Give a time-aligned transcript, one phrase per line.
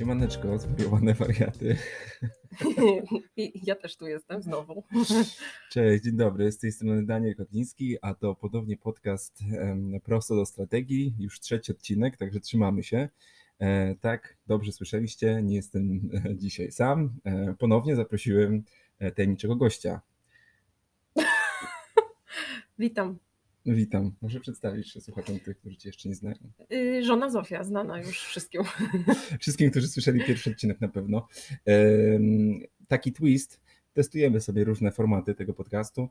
[0.00, 1.76] Siemaneczko, zwariowane wariaty.
[3.66, 4.84] ja też tu jestem znowu.
[5.70, 9.38] Cześć, dzień dobry, z tej strony Daniel Kotliński, a to podobnie podcast
[10.04, 13.08] Prosto do Strategii, już trzeci odcinek, także trzymamy się.
[13.58, 17.14] E, tak, dobrze słyszeliście, nie jestem e, dzisiaj sam.
[17.24, 18.64] E, ponownie zaprosiłem
[19.14, 20.00] tajemniczego gościa.
[22.78, 23.18] Witam.
[23.66, 24.12] Witam.
[24.22, 26.36] Może przedstawić się słuchaczom tych, którzy Cię jeszcze nie znają.
[26.70, 28.62] Yy, żona Zofia, znana już wszystkim.
[29.40, 31.28] Wszystkim, którzy słyszeli pierwszy odcinek na pewno.
[32.88, 33.60] Taki twist.
[33.94, 36.08] Testujemy sobie różne formaty tego podcastu.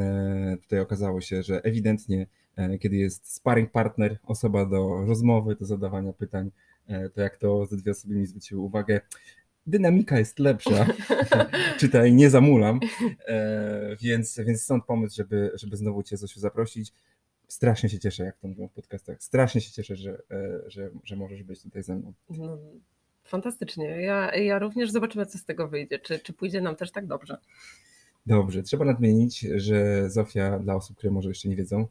[0.00, 5.64] E, tutaj okazało się, że ewidentnie, e, kiedy jest sparring partner, osoba do rozmowy, do
[5.64, 6.50] zadawania pytań,
[6.86, 9.00] e, to jak to ze dwie osoby mi zwróciły uwagę,
[9.66, 10.86] dynamika jest lepsza.
[11.80, 12.80] Czytaj, nie zamulam.
[13.26, 16.92] E, więc, więc stąd pomysł, żeby, żeby znowu Cię Zosiu zaprosić.
[17.48, 19.22] Strasznie się cieszę, jak to mówią w podcastach.
[19.22, 22.12] Strasznie się cieszę, że, e, że, że możesz być tutaj ze mną.
[22.30, 22.58] No,
[23.24, 23.84] fantastycznie.
[23.84, 25.98] Ja, ja również zobaczymy, co z tego wyjdzie.
[25.98, 27.36] Czy, czy pójdzie nam też tak dobrze?
[28.26, 28.62] Dobrze.
[28.62, 31.86] Trzeba nadmienić, że Zofia, dla osób, które może jeszcze nie wiedzą,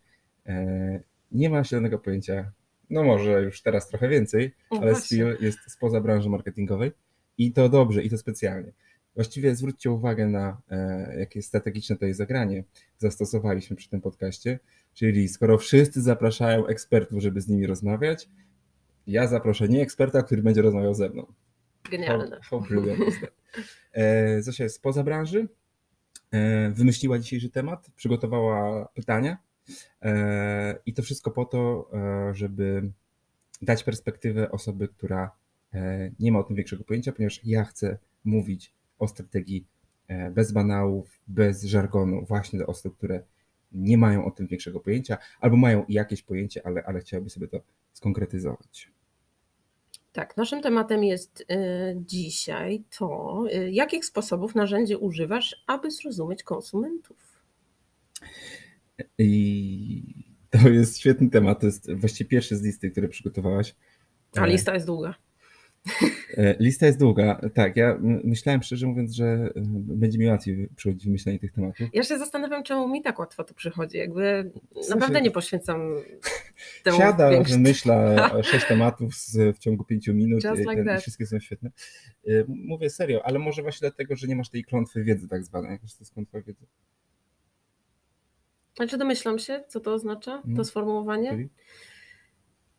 [0.45, 0.99] e,
[1.31, 2.51] nie ma zielonego pojęcia,
[2.89, 6.91] no może już teraz trochę więcej, no ale Steel jest spoza branży marketingowej
[7.37, 8.71] i to dobrze, i to specjalnie.
[9.15, 12.63] Właściwie zwróćcie uwagę na e, jakie strategiczne to jest zagranie.
[12.97, 14.59] Zastosowaliśmy przy tym podcaście,
[14.93, 18.29] czyli skoro wszyscy zapraszają ekspertów, żeby z nimi rozmawiać,
[19.07, 21.33] ja zaproszę nie eksperta, który będzie rozmawiał ze mną.
[21.91, 22.39] Genialne.
[22.43, 22.83] How, how
[23.93, 25.47] e, Zosia jest spoza branży,
[26.31, 29.37] e, wymyśliła dzisiejszy temat, przygotowała pytania
[30.01, 32.91] e, i to wszystko po to, e, żeby
[33.61, 35.31] dać perspektywę osoby, która
[36.19, 39.65] nie ma o tym większego pojęcia, ponieważ ja chcę mówić o strategii
[40.07, 43.23] e, bez banałów, bez żargonu, właśnie do osób, które
[43.71, 47.61] nie mają o tym większego pojęcia, albo mają jakieś pojęcie, ale, ale chciałyby sobie to
[47.93, 48.91] skonkretyzować.
[50.11, 51.45] Tak, naszym tematem jest y,
[51.99, 57.17] dzisiaj to, jakich sposobów, narzędzi używasz, aby zrozumieć konsumentów.
[59.17, 61.59] I to jest świetny temat.
[61.59, 63.75] To jest właściwie pierwszy z listy, które przygotowałaś.
[64.35, 65.15] A lista jest długa.
[66.37, 67.41] E, lista jest długa.
[67.53, 71.87] Tak, ja myślałem szczerze mówiąc, że e, będzie mi łatwiej przychodzić wymyślenie tych tematów.
[71.93, 73.97] Ja się zastanawiam, czemu mi tak łatwo to przychodzi.
[73.97, 75.81] Jakby w sensie, naprawdę nie poświęcam
[76.83, 77.55] temu Siada, większość...
[77.55, 79.13] wymyśla sześć tematów
[79.55, 81.71] w ciągu pięciu minut like i wszystkie są świetne.
[82.27, 85.71] E, mówię serio, ale może właśnie dlatego, że nie masz tej klątwy wiedzy tak zwanej.
[85.71, 86.65] Jakaś to jest klątwa wiedzy?
[88.75, 90.65] Znaczy domyślam się, co to oznacza, to mhm.
[90.65, 91.29] sformułowanie.
[91.29, 91.49] Czyli?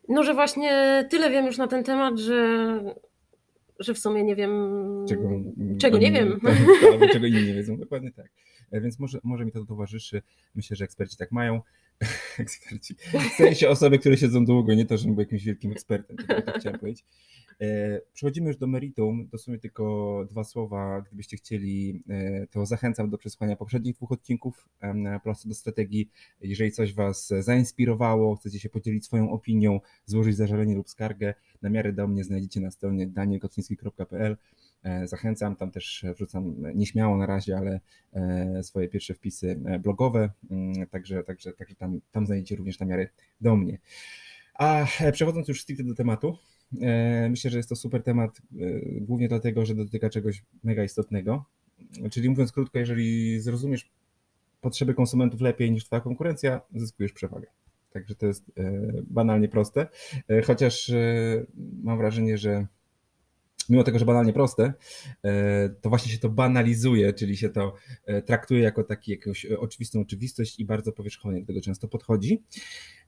[0.09, 2.81] No, że właśnie tyle wiem już na ten temat, że,
[3.78, 4.50] że w sumie nie wiem,
[5.09, 5.31] czego,
[5.78, 6.41] czego nie wiem.
[6.43, 8.27] Tak, albo czego inni nie wiedzą, dokładnie tak.
[8.71, 10.22] E, więc może, może mi to towarzyszy.
[10.55, 11.61] Myślę, że eksperci tak mają.
[12.39, 12.95] eksperci.
[13.34, 16.59] W sensie osoby, które siedzą długo, nie to, że był jakimś wielkim ekspertem, tak, tak
[16.59, 17.05] chciałem powiedzieć.
[17.61, 19.29] E, przechodzimy już do meritum.
[19.33, 21.03] Dosłownie tylko dwa słowa.
[21.07, 24.69] Gdybyście chcieli, e, to zachęcam do przesłuchania poprzednich dwóch odcinków
[25.23, 26.11] prosto do strategii.
[26.41, 31.93] Jeżeli coś Was zainspirowało, chcecie się podzielić swoją opinią, złożyć zażalenie lub skargę, na miarę
[31.93, 34.37] do mnie znajdziecie na stronie danielkotliński.pl.
[34.87, 37.81] E, zachęcam, tam też wrzucam nieśmiało na razie, ale
[38.63, 43.09] swoje pierwsze wpisy blogowe, mm, także, także, także tam, tam znajdziecie również na miarę
[43.41, 43.79] do mnie.
[44.55, 46.37] A przechodząc już stricte do tematu,
[46.83, 48.41] E, myślę, że jest to super temat, e,
[49.01, 51.45] głównie dlatego, że dotyka czegoś mega istotnego.
[52.11, 53.91] Czyli mówiąc krótko, jeżeli zrozumiesz
[54.61, 57.47] potrzeby konsumentów lepiej niż Twoja konkurencja, zyskujesz przewagę.
[57.93, 59.87] Także to jest e, banalnie proste.
[60.45, 60.93] Chociaż
[61.83, 62.67] mam wrażenie, że
[63.71, 64.72] mimo tego, że banalnie proste,
[65.81, 67.75] to właśnie się to banalizuje, czyli się to
[68.27, 72.43] traktuje jako taki jakąś oczywistą oczywistość i bardzo powierzchownie do tego często podchodzi.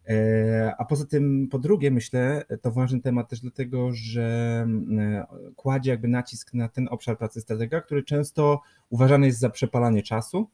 [0.09, 5.25] E, a poza tym, po drugie, myślę, to ważny temat też dlatego, że mm,
[5.57, 10.51] kładzie jakby nacisk na ten obszar pracy stratega, który często uważany jest za przepalanie czasu.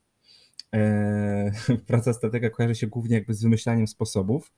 [0.74, 1.52] E,
[1.86, 4.52] praca stratega kojarzy się głównie jakby z wymyślaniem sposobów,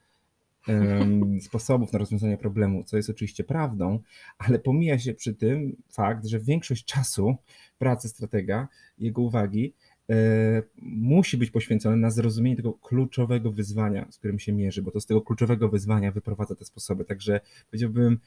[1.40, 4.00] sposobów na rozwiązanie problemu, co jest oczywiście prawdą,
[4.38, 7.36] ale pomija się przy tym fakt, że większość czasu
[7.78, 8.68] pracy stratega,
[8.98, 9.72] jego uwagi
[10.10, 15.00] E, musi być poświęcony na zrozumienie tego kluczowego wyzwania, z którym się mierzy, bo to
[15.00, 17.04] z tego kluczowego wyzwania wyprowadza te sposoby.
[17.04, 17.40] Także
[17.70, 18.18] powiedziałbym,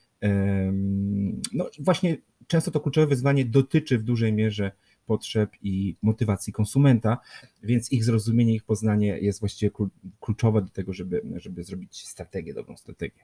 [1.54, 4.72] no właśnie często to kluczowe wyzwanie dotyczy w dużej mierze
[5.10, 7.18] potrzeb i motywacji konsumenta,
[7.64, 9.72] więc ich zrozumienie, ich poznanie jest właściwie
[10.20, 13.24] kluczowe do tego, żeby, żeby zrobić strategię, dobrą strategię.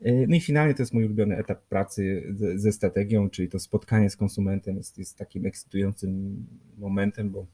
[0.00, 4.10] E, no i finalnie to jest mój ulubiony etap pracy ze strategią, czyli to spotkanie
[4.10, 6.46] z konsumentem jest, jest takim ekscytującym
[6.78, 7.46] momentem, bo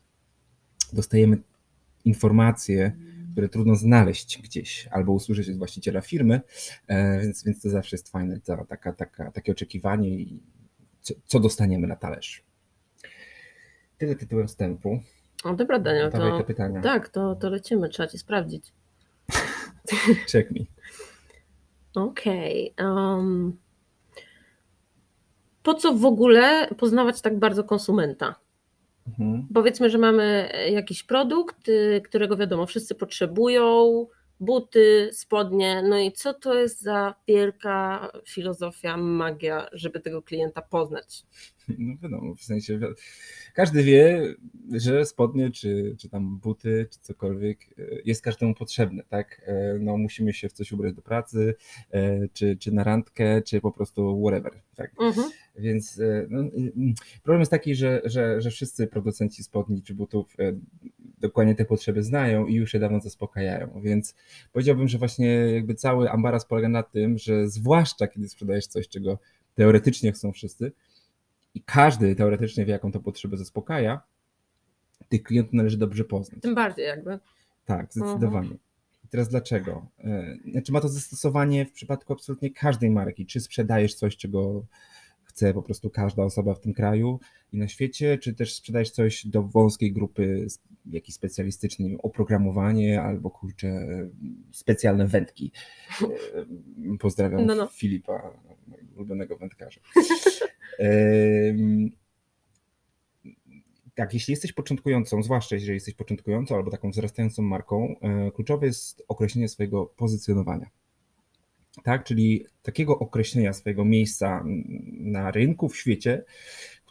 [0.93, 1.39] dostajemy
[2.05, 2.97] informacje
[3.33, 6.41] które trudno znaleźć gdzieś albo usłyszeć od właściciela firmy,
[7.23, 10.43] więc, więc to zawsze jest fajne, to, taka, taka, takie oczekiwanie i
[11.01, 12.45] co, co dostaniemy na talerz.
[13.99, 15.01] Tyle tytułem wstępu.
[15.45, 16.13] O, dobra, Daniel.
[16.13, 16.81] to, te pytania.
[16.81, 18.73] Tak, to, to lecimy, trzeba ci sprawdzić.
[20.33, 20.61] Check me.
[21.95, 22.73] Okej.
[22.77, 22.87] Okay.
[22.87, 23.57] Um,
[25.63, 28.35] po co w ogóle poznawać tak bardzo konsumenta?
[29.09, 29.49] Mhm.
[29.55, 34.07] Powiedzmy, że mamy jakiś produkt, y, którego wiadomo, wszyscy potrzebują,
[34.41, 35.83] buty, spodnie.
[35.83, 41.23] No i co to jest za wielka filozofia, magia, żeby tego klienta poznać?
[41.79, 42.81] No wiadomo, w sensie
[43.55, 44.35] każdy wie,
[44.73, 49.43] że spodnie, czy, czy tam buty, czy cokolwiek e, jest każdemu potrzebne, tak?
[49.47, 51.55] E, no musimy się w coś ubrać do pracy,
[51.91, 54.91] e, czy, czy na randkę, czy po prostu whatever, tak?
[55.01, 55.31] Mhm.
[55.59, 56.43] Więc no,
[57.23, 60.37] problem jest taki, że, że, że wszyscy producenci spodni czy butów
[61.21, 64.15] dokładnie te potrzeby znają i już je dawno zaspokajają, więc
[64.53, 69.19] powiedziałbym, że właśnie jakby cały ambaras polega na tym, że zwłaszcza kiedy sprzedajesz coś, czego
[69.55, 70.73] teoretycznie chcą wszyscy,
[71.55, 74.01] i każdy teoretycznie wie, jaką to potrzebę zaspokaja,
[75.09, 76.41] tych klientów należy dobrze poznać.
[76.43, 77.19] Tym bardziej jakby.
[77.65, 78.39] Tak, zdecydowanie.
[78.39, 78.59] Mhm.
[79.05, 79.87] I teraz dlaczego?
[80.05, 83.27] E, znaczy ma to zastosowanie w przypadku absolutnie każdej marki.
[83.27, 84.65] Czy sprzedajesz coś, czego
[85.35, 87.21] chce po prostu każda osoba w tym kraju
[87.53, 90.47] i na świecie, czy też sprzedajesz coś do wąskiej grupy
[90.87, 93.87] jakiś specjalistyczny, oprogramowanie albo kurczę
[94.53, 95.53] specjalne wędki.
[96.03, 96.07] E,
[96.99, 97.67] pozdrawiam no, no.
[97.67, 98.33] Filipa,
[98.97, 99.81] ulubionego wędkarza.
[103.95, 109.03] tak, jeśli jesteś początkującą, zwłaszcza jeżeli jesteś początkującą albo taką wzrastającą marką, e, kluczowe jest
[109.09, 110.71] określenie swojego pozycjonowania.
[111.83, 114.45] Tak, czyli takiego określenia swojego miejsca
[115.01, 116.25] na rynku, w świecie,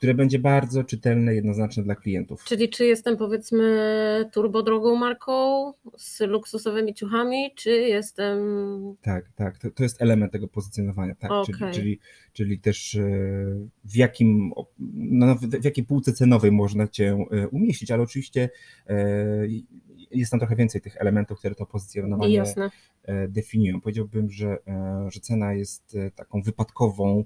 [0.04, 2.44] które będzie bardzo czytelne, jednoznaczne dla klientów.
[2.44, 8.38] Czyli czy jestem powiedzmy turbodrogą marką z luksusowymi ciuchami, czy jestem...
[9.02, 11.56] Tak, tak, to, to jest element tego pozycjonowania, tak, okay.
[11.56, 12.00] czyli, czyli,
[12.34, 13.02] czyli też e,
[13.84, 14.52] w jakim,
[14.94, 18.50] no, w jakiej półce cenowej można Cię e, umieścić, ale oczywiście
[18.88, 18.96] e,
[20.14, 22.70] jest tam trochę więcej tych elementów, które to pozycjonowanie Jasne.
[23.28, 23.82] definiują.
[23.82, 24.58] Powiedziałbym, że,
[25.08, 27.26] że cena jest taką wypadkową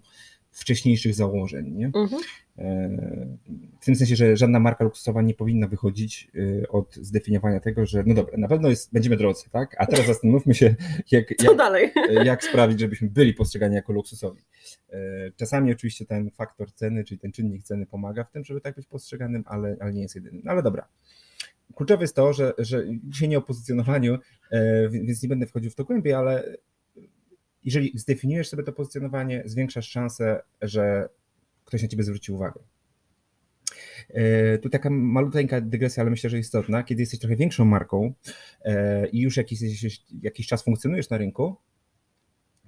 [0.58, 1.72] wcześniejszych założeń.
[1.72, 1.86] Nie?
[1.86, 2.22] Mhm.
[2.58, 2.90] E,
[3.82, 6.32] w tym sensie, że żadna marka luksusowa nie powinna wychodzić
[6.64, 9.76] e, od zdefiniowania tego, że no dobra, na pewno jest, będziemy drodzy, tak?
[9.80, 10.76] A teraz zastanówmy się,
[11.12, 11.48] jak, jak?
[12.10, 14.42] E, jak sprawić, żebyśmy byli postrzegani jako luksusowi.
[15.36, 18.88] Czasami oczywiście ten faktor ceny, czyli ten czynnik ceny pomaga w tym, żeby tak być
[18.88, 20.42] postrzeganym, ale, ale nie jest jedynym.
[20.44, 20.88] No ale dobra.
[21.76, 24.18] Kluczowe jest to, że, że dzisiaj nie o pozycjonowaniu,
[24.90, 26.58] więc nie będę wchodził w to głębiej, ale
[27.64, 31.10] jeżeli zdefiniujesz sobie to pozycjonowanie, zwiększasz szansę, że
[31.66, 32.60] ktoś na ciebie zwróci uwagę.
[34.10, 36.84] E, tu taka malutka dygresja, ale myślę, że istotna.
[36.84, 38.14] Kiedy jesteś trochę większą marką
[38.62, 39.60] e, i już jakiś,
[40.22, 41.56] jakiś czas funkcjonujesz na rynku,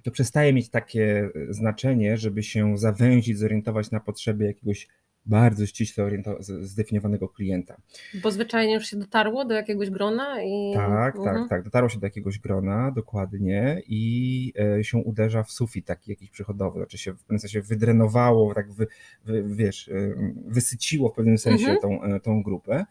[0.02, 4.88] to przestaje mieć takie znaczenie, żeby się zawęzić, zorientować na potrzeby jakiegoś
[5.26, 6.10] bardzo ściśle
[6.60, 7.76] zdefiniowanego klienta.
[8.22, 10.72] Bo zwyczajnie już się dotarło do jakiegoś grona i...
[10.74, 11.48] Tak, tak, mhm.
[11.48, 16.30] tak, dotarło się do jakiegoś grona, dokładnie i e, się uderza w sufit taki jakiś
[16.30, 18.86] przychodowy, znaczy się w pewnym sensie wydrenowało, tak wy,
[19.24, 20.14] wy, wiesz, e,
[20.46, 21.80] wysyciło w pewnym sensie mhm.
[21.80, 22.84] tą, e, tą grupę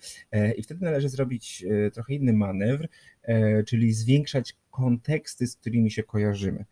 [0.57, 2.87] i wtedy należy zrobić trochę inny manewr,
[3.67, 6.65] czyli zwiększać konteksty, z którymi się kojarzymy.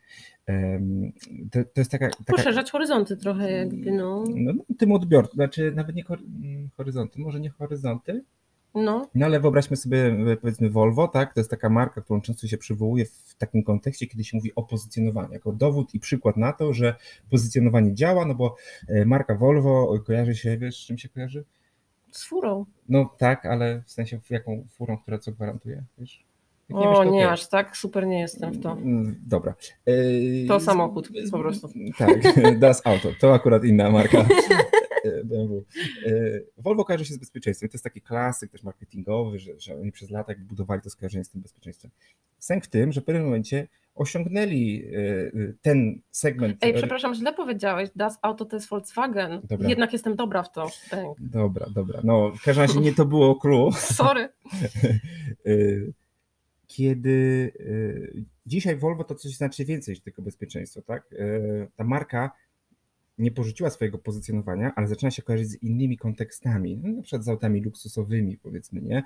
[1.52, 4.24] To, to jest taka, taka, Poszerzać horyzonty trochę jakby, no.
[4.36, 6.04] no, no tym odbiorcą, znaczy nawet nie
[6.78, 8.24] horyzonty, może nie horyzonty,
[8.76, 9.10] no.
[9.16, 11.34] no ale wyobraźmy sobie powiedzmy Volvo, tak?
[11.34, 14.64] To jest taka marka, którą często się przywołuje w takim kontekście, kiedy się mówi o
[14.64, 16.96] pozycjonowaniu, jako dowód i przykład na to, że
[17.30, 18.56] pozycjonowanie działa, no bo
[18.88, 21.46] e, marka Volvo kojarzy się, wiesz, z czym się kojarzy?
[22.12, 22.66] Z furą.
[22.90, 26.27] No tak, ale w sensie jaką furą, która co gwarantuje, wiesz?
[26.70, 28.72] Nie o, wiesz, nie, aż tak super nie jestem w to.
[28.72, 29.56] Mm, dobra.
[30.48, 31.70] To samochód po prostu.
[31.98, 32.20] Tak,
[32.60, 34.26] Das Auto, to akurat inna marka.
[35.24, 35.66] BMW.
[36.06, 36.12] E,
[36.58, 37.70] Volvo kojarzy się z bezpieczeństwem.
[37.70, 41.30] To jest taki klasyk też marketingowy, że, że oni przez lata budowali to skojarzenie z
[41.30, 41.92] tym bezpieczeństwem.
[42.40, 46.58] Sęk w tym, że w pewnym momencie osiągnęli e, ten segment.
[46.62, 47.90] Ej, przepraszam, źle powiedziałeś.
[47.96, 49.42] Das Auto to jest Volkswagen.
[49.44, 49.70] Dobra.
[49.70, 50.68] Jednak jestem dobra w to.
[51.20, 52.02] Dobra, dobra.
[52.04, 53.72] No, w każdym razie nie to było clue.
[53.72, 54.30] Sorry.
[56.68, 57.10] Kiedy
[57.60, 61.14] y, dzisiaj Volvo to coś znaczy więcej niż tylko bezpieczeństwo, tak?
[61.14, 62.32] Y, ta marka
[63.18, 67.30] nie porzuciła swojego pozycjonowania, ale zaczyna się kojarzyć z innymi kontekstami, no, na przykład z
[67.30, 69.04] autami luksusowymi, powiedzmy, nie?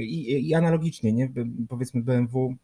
[0.00, 1.32] I, i analogicznie, nie?
[1.68, 2.56] Powiedzmy BMW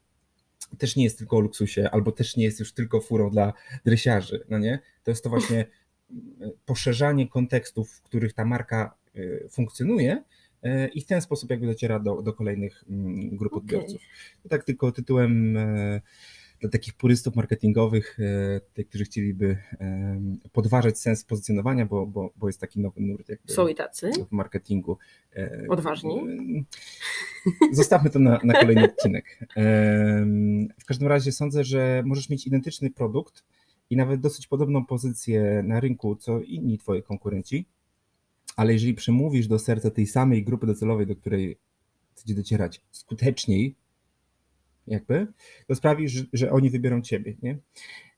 [0.79, 3.53] też nie jest tylko o luksusie, albo też nie jest już tylko furą dla
[3.85, 4.79] dresiarzy, no nie?
[5.03, 5.67] To jest to właśnie
[6.67, 10.23] poszerzanie kontekstów, w których ta marka y, funkcjonuje,
[10.95, 13.97] i w ten sposób jakby dociera do, do kolejnych mm, grup odbiorców.
[13.97, 14.49] Okay.
[14.49, 15.57] Tak tylko tytułem
[16.65, 19.59] dla takich purystów marketingowych, e, tych, którzy chcieliby
[20.53, 24.11] podważać sens pozycjonowania, bo, bo, bo jest taki nowy nurt Są i tacy?
[24.29, 24.99] w marketingu.
[25.37, 26.23] E, Odważni?
[27.73, 29.39] Zostawmy to na, na kolejny odcinek.
[30.81, 33.45] W każdym razie sądzę, że możesz mieć identyczny produkt
[33.91, 37.67] i nawet dosyć podobną pozycję na rynku, co inni twoi konkurenci,
[38.57, 41.59] ale jeżeli przemówisz do serca tej samej grupy docelowej, do której
[42.15, 43.75] chcecie docierać skuteczniej,
[44.87, 45.27] jakby,
[45.67, 47.59] to sprawi, że, że oni wybiorą ciebie, nie?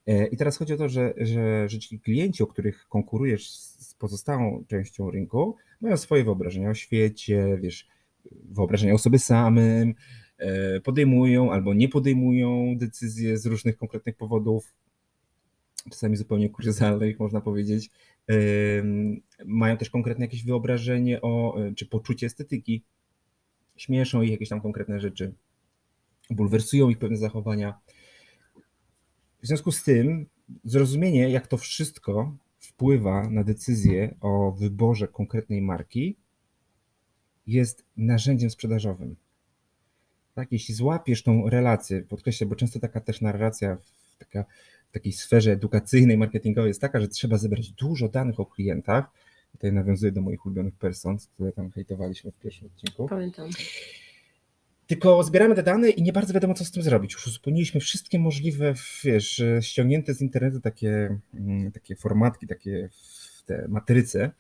[0.07, 3.95] E, I teraz chodzi o to, że, że, że ci klienci, o których konkurujesz z
[3.95, 7.89] pozostałą częścią rynku, mają swoje wyobrażenia o świecie, wiesz,
[8.33, 9.95] wyobrażenia o sobie samym,
[10.39, 14.75] e, podejmują albo nie podejmują decyzje z różnych konkretnych powodów,
[15.91, 17.91] czasami zupełnie kuriozalnych, można powiedzieć.
[19.45, 22.85] Mają też konkretne jakieś wyobrażenie o, e, czy poczucie estetyki,
[23.77, 25.35] śmieszą ich jakieś tam konkretne rzeczy
[26.31, 27.79] bulwersują ich pewne zachowania.
[29.43, 30.27] W związku z tym
[30.65, 36.17] zrozumienie, jak to wszystko wpływa na decyzję o wyborze konkretnej marki,
[37.47, 39.17] jest narzędziem sprzedażowym.
[40.35, 44.45] Tak, jeśli złapiesz tą relację, podkreślę, bo często taka też narracja w, taka,
[44.91, 49.05] w takiej sferze edukacyjnej, marketingowej jest taka, że trzeba zebrać dużo danych o klientach.
[49.53, 53.09] Tutaj nawiązuję do moich ulubionych persons, które tam hejtowaliśmy w pierwszym odcinku.
[53.09, 53.51] Pamiętam.
[54.87, 57.13] Tylko zbieramy te dane i nie bardzo wiadomo, co z tym zrobić.
[57.13, 62.89] Już uzupełniliśmy wszystkie możliwe, wiesz, ściągnięte z internetu takie, mm, takie formatki, takie
[63.47, 64.31] te matryce.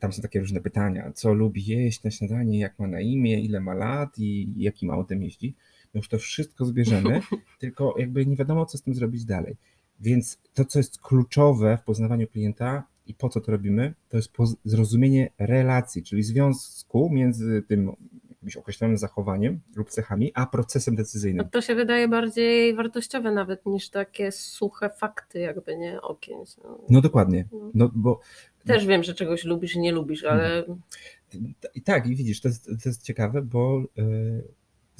[0.00, 3.60] Tam są takie różne pytania, co lubi jeść na śniadanie, jak ma na imię, ile
[3.60, 5.54] ma lat i jakim autem jeździ.
[5.94, 7.20] Już to wszystko zbierzemy,
[7.60, 9.56] tylko jakby nie wiadomo, co z tym zrobić dalej.
[10.00, 14.32] Więc to, co jest kluczowe w poznawaniu klienta i po co to robimy, to jest
[14.64, 17.92] zrozumienie relacji, czyli związku między tym
[18.30, 21.44] jakimś określonym zachowaniem lub cechami, a procesem decyzyjnym.
[21.44, 26.38] No to się wydaje bardziej wartościowe nawet niż takie suche fakty, jakby nie okien.
[26.64, 27.48] No, no dokładnie.
[27.52, 27.70] No.
[27.74, 27.90] no.
[27.94, 28.20] bo...
[28.66, 30.64] Też wiem, że czegoś lubisz i nie lubisz, ale.
[31.74, 34.44] I tak, i widzisz, to jest, to jest ciekawe, bo yy,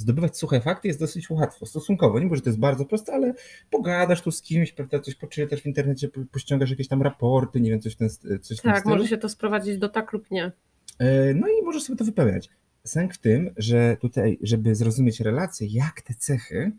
[0.00, 2.21] zdobywać suche fakty jest dosyć łatwo, stosunkowo.
[2.21, 3.35] Nie może to jest bardzo proste, ale
[3.71, 7.80] pogadasz tu z kimś, prawda, coś poczytasz w internecie, pościągasz jakieś tam raporty, nie wiem,
[7.80, 8.09] coś w ten,
[8.42, 10.52] coś Tak, może się to sprowadzić do tak lub nie.
[10.99, 12.50] E, no i możesz sobie to wypełniać
[12.85, 16.73] sęk w tym, że tutaj, żeby zrozumieć relacje, jak te cechy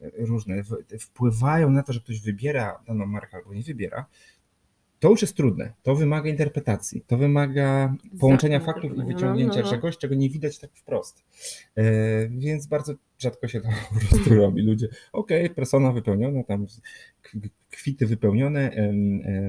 [0.00, 0.62] e, różne
[1.00, 4.06] wpływają na to, że ktoś wybiera daną markę albo nie wybiera,
[5.04, 5.72] to już jest trudne.
[5.82, 9.70] To wymaga interpretacji, to wymaga połączenia faktów i wyciągnięcia no, no, no.
[9.70, 11.24] czegoś, czego nie widać tak wprost.
[11.76, 11.84] E,
[12.28, 14.62] więc bardzo rzadko się to po prostu robi.
[14.62, 16.66] Ludzie, okej, okay, persona wypełniona, tam
[17.70, 18.92] kwity wypełnione, e,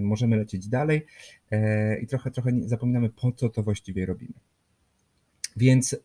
[0.01, 1.05] możemy lecieć dalej
[1.51, 4.33] e, i trochę, trochę zapominamy, po co to właściwie robimy.
[5.55, 5.95] Więc,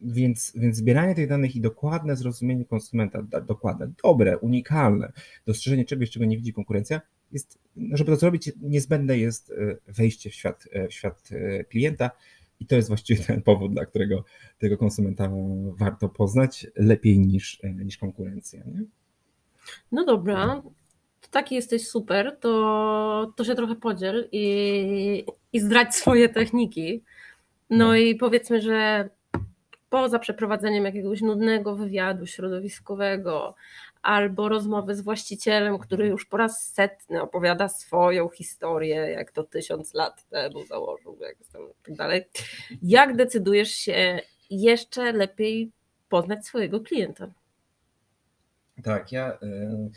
[0.00, 5.12] więc, więc zbieranie tych danych i dokładne zrozumienie konsumenta, dokładne, dobre, unikalne,
[5.46, 7.00] dostrzeżenie czegoś, czego nie widzi konkurencja,
[7.32, 7.58] jest,
[7.92, 11.28] żeby to zrobić, niezbędne jest e, wejście w świat, e, w świat
[11.68, 12.10] klienta.
[12.60, 14.24] I to jest właściwie ten powód, dla którego
[14.58, 15.30] tego konsumenta
[15.66, 18.62] warto poznać lepiej niż, niż konkurencja.
[18.64, 18.84] Nie?
[19.92, 20.62] No dobra,
[21.20, 27.02] to taki jesteś super, to, to się trochę podziel i, i zdradź swoje techniki.
[27.70, 29.08] No, no i powiedzmy, że
[29.90, 33.54] poza przeprowadzeniem jakiegoś nudnego wywiadu środowiskowego
[34.06, 39.94] albo rozmowy z właścicielem, który już po raz setny opowiada swoją historię, jak to tysiąc
[39.94, 41.36] lat temu założył, jak
[41.82, 42.24] tak dalej.
[42.82, 44.20] Jak decydujesz się
[44.50, 45.72] jeszcze lepiej
[46.08, 47.32] poznać swojego klienta?
[48.82, 49.90] Tak, ja, y,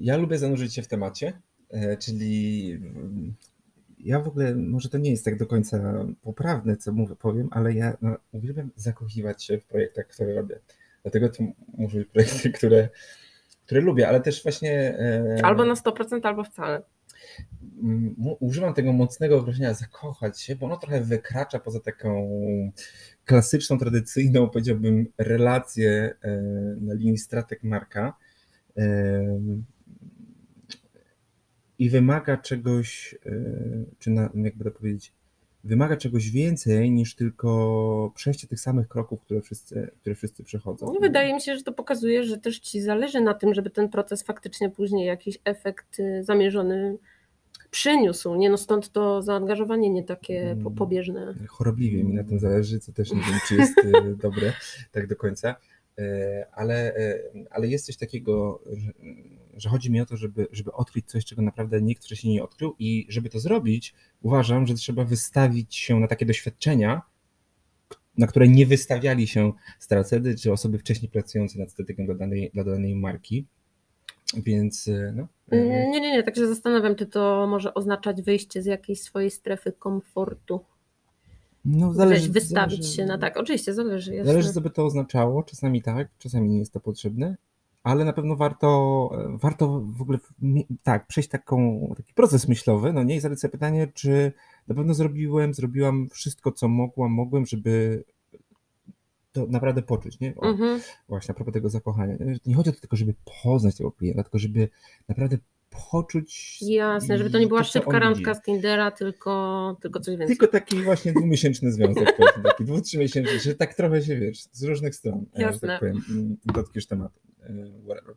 [0.00, 1.32] ja lubię zanurzyć się w temacie,
[1.74, 2.80] y, czyli
[3.98, 7.72] ja w ogóle, może to nie jest tak do końca poprawne, co mówię, powiem, ale
[7.72, 10.58] ja no, uwielbiam zakochiwać się w projektach, które robię.
[11.06, 11.44] Dlatego to
[11.78, 12.88] muszą być projekty, które,
[13.66, 14.98] które lubię, ale też właśnie.
[14.98, 16.82] E, albo na 100%, albo wcale.
[18.40, 22.30] Używam tego mocnego określenia zakochać się, bo ono trochę wykracza poza taką
[23.24, 26.30] klasyczną, tradycyjną, powiedziałbym, relację e,
[26.80, 28.16] na linii stratek marka
[28.76, 29.40] e,
[31.78, 33.14] i wymaga czegoś,
[33.98, 35.12] czy na, jakby to powiedzieć,
[35.66, 40.86] wymaga czegoś więcej niż tylko przejście tych samych kroków, które wszyscy, które wszyscy przechodzą.
[40.86, 43.88] No, wydaje mi się, że to pokazuje, że też ci zależy na tym, żeby ten
[43.88, 46.98] proces faktycznie później jakiś efekt y, zamierzony
[47.70, 48.34] przyniósł.
[48.34, 51.34] Nie no stąd to zaangażowanie nie takie mm, pobieżne.
[51.48, 54.52] Chorobliwie mi na tym zależy, co też nie wiem, czy jest y, dobre
[54.92, 55.56] tak do końca.
[56.52, 56.94] Ale,
[57.50, 58.92] ale jest coś takiego, że,
[59.56, 62.74] że chodzi mi o to, żeby, żeby odkryć coś, czego naprawdę nikt wcześniej nie odkrył
[62.78, 67.02] i żeby to zrobić, uważam, że trzeba wystawić się na takie doświadczenia,
[68.18, 72.64] na które nie wystawiali się stracedy czy osoby wcześniej pracujące nad strategią dla danej, dla
[72.64, 73.46] danej marki.
[74.36, 75.28] Więc no.
[75.52, 80.64] Nie, nie, nie, także zastanawiam, czy to może oznaczać wyjście z jakiejś swojej strefy komfortu.
[81.66, 84.14] No, zależy, wystawić zależy, się na tak, oczywiście, zależy.
[84.14, 84.32] Jasne.
[84.32, 85.42] Zależy, co by to oznaczało.
[85.42, 87.36] Czasami tak, czasami nie jest to potrzebne,
[87.82, 89.10] ale na pewno warto,
[89.42, 90.18] warto w ogóle
[90.82, 94.32] tak, przejść taką, taki proces myślowy, no nie, i zadać sobie pytanie, czy
[94.68, 98.04] na pewno zrobiłem, zrobiłam wszystko, co mogłam, mogłem, żeby
[99.32, 100.34] to naprawdę poczuć, nie?
[100.36, 100.80] O, mhm.
[101.08, 102.16] Właśnie a propos tego zakochania.
[102.46, 104.68] Nie chodzi o to tylko, żeby poznać tego klienta, tylko żeby
[105.08, 105.38] naprawdę
[105.90, 106.58] poczuć.
[106.62, 110.36] Jasne, żeby to nie była to, szybka randka z Tindera, tylko, tylko coś więcej.
[110.36, 114.94] Tylko taki właśnie dwumiesięczny związek, taki dwu, trzymiesięczny, że tak trochę się wiesz, z różnych
[114.94, 115.68] stron, e, Jasne.
[115.68, 117.20] tak powiem, mm, dotkniesz tematu.
[117.42, 117.52] E,
[117.84, 118.14] whatever.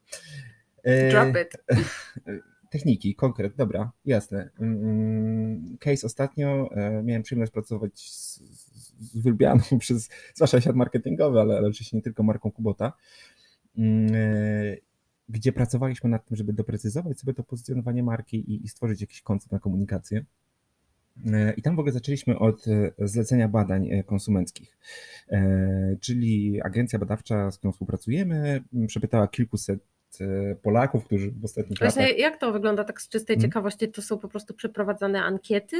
[0.84, 1.78] E, Drop it.
[2.70, 4.50] Techniki, konkret, dobra, jasne.
[4.60, 6.70] Mm, mm, case ostatnio
[7.04, 8.42] miałem przyjemność pracować z,
[9.00, 12.94] z wylubianą przez, zwłaszcza świat marketingowy, ale, ale oczywiście nie tylko marką Kubota
[15.29, 19.51] gdzie pracowaliśmy nad tym, żeby doprecyzować sobie to pozycjonowanie marki i, i stworzyć jakiś koncept
[19.51, 20.25] na komunikację.
[21.25, 24.77] E, I tam w ogóle zaczęliśmy od e, zlecenia badań e, konsumenckich,
[26.01, 29.79] czyli agencja badawcza, z którą współpracujemy, przepytała kilkuset
[30.62, 32.17] Polaków, którzy w ostatnich Właśnie latach...
[32.17, 33.50] Jak to wygląda tak z czystej hmm.
[33.50, 33.88] ciekawości?
[33.88, 35.77] To są po prostu przeprowadzane ankiety,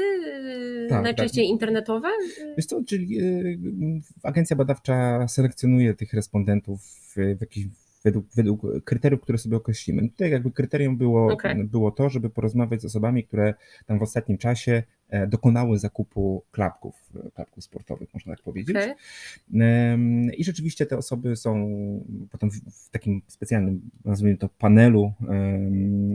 [0.89, 1.51] tak, najczęściej tak.
[1.51, 2.07] internetowe?
[2.57, 3.19] Wiesz co, czyli
[4.23, 6.81] agencja badawcza selekcjonuje tych respondentów
[7.15, 7.65] w jakiś
[8.03, 10.09] według, według kryteriów, które sobie określimy.
[10.09, 11.63] Tutaj jakby kryterium było, okay.
[11.63, 13.53] było to, żeby porozmawiać z osobami, które
[13.85, 16.95] tam w ostatnim czasie e, dokonały zakupu klapków,
[17.33, 18.77] klapków sportowych, można tak powiedzieć.
[18.77, 18.95] Okay.
[20.37, 21.69] I rzeczywiście te osoby są
[22.31, 25.13] potem w takim specjalnym, nazwijmy to, panelu,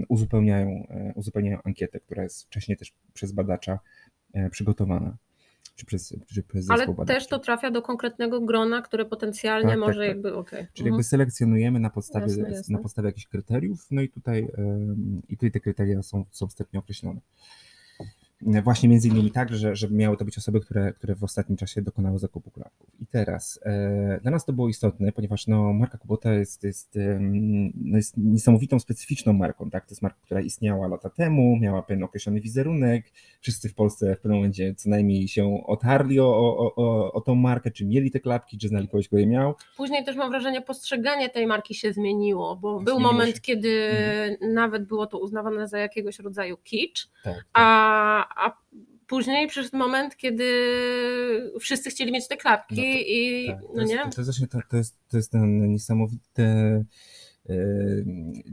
[0.09, 3.79] uzupełniają, e, uzupełniają ankietę, która jest wcześniej też przez badacza
[4.33, 5.17] e, przygotowana
[5.77, 7.07] czy przez, czy przez Ale badawczy.
[7.07, 10.09] też to trafia do konkretnego grona, które potencjalnie tak, tak może tak, tak.
[10.09, 10.67] jakby, okay.
[10.73, 10.95] Czyli mhm.
[10.95, 12.77] jakby selekcjonujemy na podstawie, jasne, jasne.
[12.77, 14.49] na podstawie jakichś kryteriów, no i tutaj,
[15.29, 17.21] i tutaj te kryteria są, są wstępnie określone.
[18.43, 21.83] Właśnie między innymi tak, że, że miały to być osoby, które, które w ostatnim czasie
[21.83, 22.89] dokonały zakupu klapków.
[23.01, 26.99] I teraz e, dla nas to było istotne, ponieważ no, marka Kubota jest, jest,
[27.75, 29.71] no, jest niesamowitą, specyficzną marką.
[29.71, 29.87] Tak?
[29.87, 33.05] To jest marka, która istniała lata temu, miała pewien określony wizerunek.
[33.41, 37.35] Wszyscy w Polsce w pewnym momencie co najmniej się otarli o, o, o, o tą
[37.35, 39.55] markę, czy mieli te klapki, czy znali kogoś, kto je miał.
[39.77, 43.41] Później też mam wrażenie, postrzeganie tej marki się zmieniło, bo był moment, się.
[43.41, 44.55] kiedy mhm.
[44.55, 47.45] nawet było to uznawane za jakiegoś rodzaju kicz, tak, tak.
[47.53, 48.57] a a
[49.07, 50.45] później przyszedł moment, kiedy
[51.61, 53.95] wszyscy chcieli mieć te klapki no to, i tak, no to nie?
[53.95, 56.85] Jest, to, jest to, to, jest, to jest ten niesamowite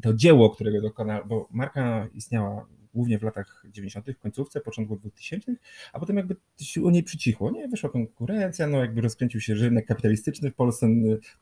[0.01, 5.55] to dzieło, którego dokonał, bo marka istniała głównie w latach 90., w końcówce, początku 2000,
[5.93, 7.67] a potem jakby się o niej przycichło, nie?
[7.67, 10.87] Wyszła konkurencja, no jakby rozkręcił się rynek kapitalistyczny w Polsce,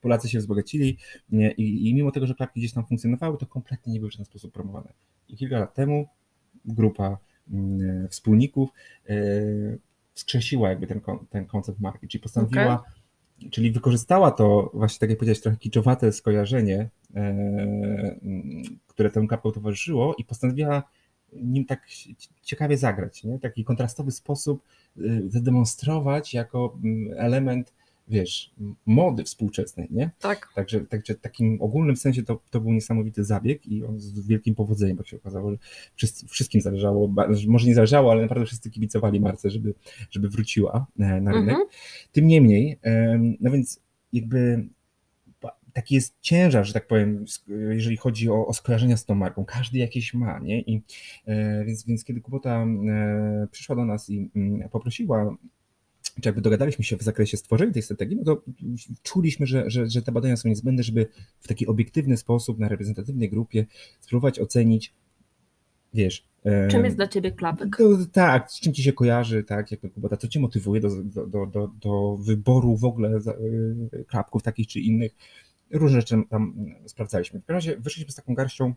[0.01, 0.97] Polacy się wzbogacili
[1.29, 1.51] nie?
[1.51, 4.25] I, i mimo tego, że klapki gdzieś tam funkcjonowały, to kompletnie nie były w żaden
[4.25, 4.93] sposób promowane.
[5.27, 6.07] I kilka lat temu
[6.65, 7.17] grupa
[8.09, 8.69] wspólników,
[9.09, 9.15] e,
[10.13, 12.83] wskrzesiła jakby ten, ten koncept marki, czyli postanowiła,
[13.39, 13.49] okay.
[13.49, 17.35] czyli wykorzystała to właśnie, tak jak powiedziałeś, trochę kiczowate skojarzenie, e,
[18.87, 20.83] które temu kapłą towarzyszyło i postanowiła
[21.33, 21.87] nim tak
[22.41, 23.39] ciekawie zagrać, nie?
[23.39, 24.63] taki kontrastowy sposób
[24.97, 27.73] e, zademonstrować jako mm, element
[28.09, 28.51] wiesz,
[28.85, 30.09] mody współczesnej, nie?
[30.19, 30.49] Tak.
[30.55, 34.55] Także, także w takim ogólnym sensie to, to był niesamowity zabieg i on z wielkim
[34.55, 35.57] powodzeniem, bo się okazało, że
[35.95, 37.13] wszyscy, wszystkim zależało,
[37.47, 39.73] może nie zależało, ale naprawdę wszyscy kibicowali Marce, żeby,
[40.11, 41.49] żeby wróciła e, na rynek.
[41.49, 41.67] Mhm.
[42.11, 42.79] Tym niemniej,
[43.39, 43.81] no więc
[44.13, 44.69] jakby
[45.73, 47.25] taki jest ciężar, że tak powiem,
[47.69, 49.45] jeżeli chodzi o, o skojarzenia z tą marką.
[49.45, 50.61] Każdy jakieś ma, nie?
[50.61, 50.83] I,
[51.25, 55.35] e, więc, więc kiedy Kubota e, przyszła do nas i mm, poprosiła
[56.21, 58.41] czy jakby dogadaliśmy się w zakresie stworzenia tej strategii, no to
[59.03, 61.07] czuliśmy, że, że, że te badania są niezbędne, żeby
[61.39, 63.65] w taki obiektywny sposób na reprezentatywnej grupie
[63.99, 64.93] spróbować ocenić,
[65.93, 66.29] wiesz.
[66.69, 67.77] Czym jest dla ciebie klapek?
[67.77, 70.89] To, tak, z czym ci się kojarzy, tak, jak Kubata, co cię motywuje do,
[71.27, 75.15] do, do, do wyboru w ogóle e, klapków takich czy innych.
[75.71, 77.39] Różne rzeczy tam sprawdzaliśmy.
[77.39, 78.73] W każdym razie wyszliśmy z taką garścią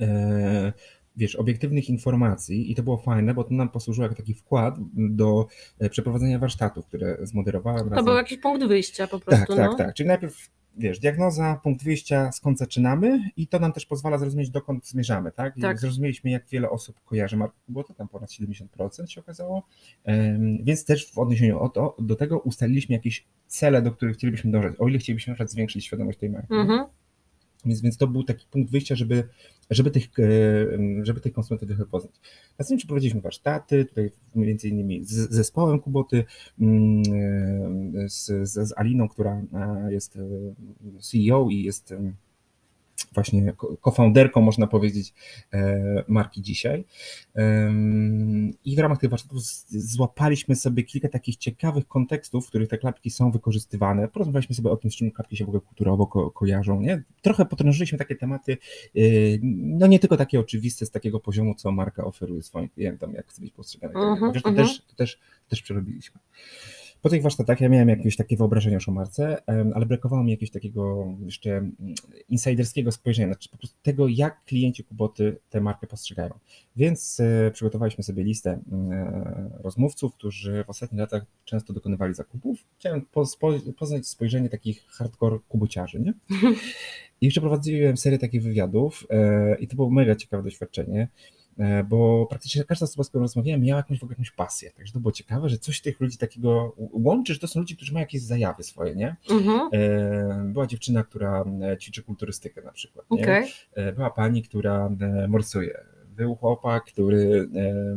[0.00, 0.72] e,
[1.16, 5.46] wiesz, obiektywnych informacji i to było fajne, bo to nam posłużyło jako taki wkład do
[5.78, 7.84] e, przeprowadzenia warsztatów, które zmoderowałem.
[7.84, 8.04] To razem.
[8.04, 9.46] był jakiś punkt wyjścia po prostu.
[9.46, 9.76] Tak, tak, no.
[9.76, 9.94] tak.
[9.94, 14.88] Czyli najpierw wiesz, diagnoza, punkt wyjścia, skąd zaczynamy i to nam też pozwala zrozumieć, dokąd
[14.88, 15.54] zmierzamy, tak?
[15.60, 15.78] tak.
[15.78, 19.62] Zrozumieliśmy, jak wiele osób kojarzy markę Kubota, tam ponad 70% się okazało,
[20.62, 24.98] więc też w odniesieniu do tego ustaliliśmy jakieś cele, do których chcielibyśmy dążyć, o ile
[24.98, 26.54] chcielibyśmy na przykład zwiększyć świadomość tej marki.
[26.54, 26.86] Mhm.
[27.64, 29.28] Więc, więc to był taki punkt wyjścia, żeby,
[29.70, 30.24] żeby, tych, e,
[31.02, 32.12] żeby tych konsumentów trochę poznać.
[32.58, 36.24] Następnie przeprowadziliśmy warsztaty, tutaj między innymi z zespołem Kuboty,
[36.60, 37.02] mm,
[37.96, 40.18] e, z, z, Aliną, która e, jest
[41.00, 41.94] CEO i jest
[43.14, 43.54] właśnie
[43.84, 45.14] co-founderką, można powiedzieć,
[45.52, 46.84] e, marki dzisiaj.
[48.64, 53.10] I w ramach tych warsztatów złapaliśmy sobie kilka takich ciekawych kontekstów, w których te klapki
[53.10, 54.08] są wykorzystywane.
[54.08, 56.80] Porozmawialiśmy sobie o tym, z czym klapki się w ogóle kulturowo ko kojarzą.
[56.80, 57.02] Nie?
[57.22, 58.56] Trochę potrążyliśmy takie tematy,
[58.96, 63.26] y, no nie tylko takie oczywiste z takiego poziomu, co marka oferuje swoim klientom, jak
[63.28, 64.12] chce być postrzegana.
[64.12, 64.58] Uh -huh, Chociaż to, uh -huh.
[64.58, 66.20] też, to, też, to też przerobiliśmy.
[67.06, 69.42] Po tych warsztatach ja miałem jakieś takie wyobrażenia o marce,
[69.74, 71.74] ale brakowało mi jakiegoś takiego jeszcze mm,
[72.28, 76.34] insiderskiego spojrzenia, znaczy po prostu tego, jak klienci Kuboty tę markę postrzegają.
[76.76, 82.58] Więc e, przygotowaliśmy sobie listę mm, e, rozmówców, którzy w ostatnich latach często dokonywali zakupów.
[82.78, 83.06] Chciałem
[83.78, 86.14] poznać spojrzenie takich hardcore kubociarzy, nie?
[87.20, 91.08] I przeprowadziłem serię takich wywiadów e, i to było mega ciekawe doświadczenie.
[91.58, 94.70] E, bo praktycznie każda osoba, z którą rozmawiałem, miała jakąś, w ogóle jakąś pasję.
[94.70, 97.92] Także to było ciekawe, że coś tych ludzi takiego łączy, że to są ludzie, którzy
[97.92, 99.16] mają jakieś zajawy swoje, nie?
[99.30, 99.68] Mhm.
[99.72, 103.22] E, była dziewczyna, która e, ćwiczy kulturystykę na przykład, nie?
[103.22, 103.46] Okay.
[103.92, 104.90] Była pani, która
[105.28, 105.84] morsuje.
[106.06, 107.48] Był chłopak, który,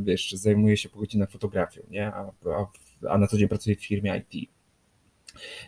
[0.03, 2.07] wiesz, zajmuje się po godzinach fotografią, nie?
[2.07, 2.67] A, a,
[3.09, 4.49] a na co dzień pracuje w firmie IT.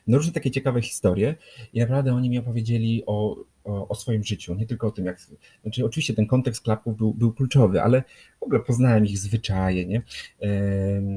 [0.07, 1.35] No różne takie ciekawe historie
[1.73, 5.19] i naprawdę oni mi opowiedzieli o o, o, swoim życiu, nie tylko o tym, jak.
[5.61, 8.03] Znaczy, oczywiście ten kontekst klapków był, był kluczowy, ale
[8.39, 9.85] w ogóle poznałem ich zwyczaje.
[9.85, 10.01] Nie?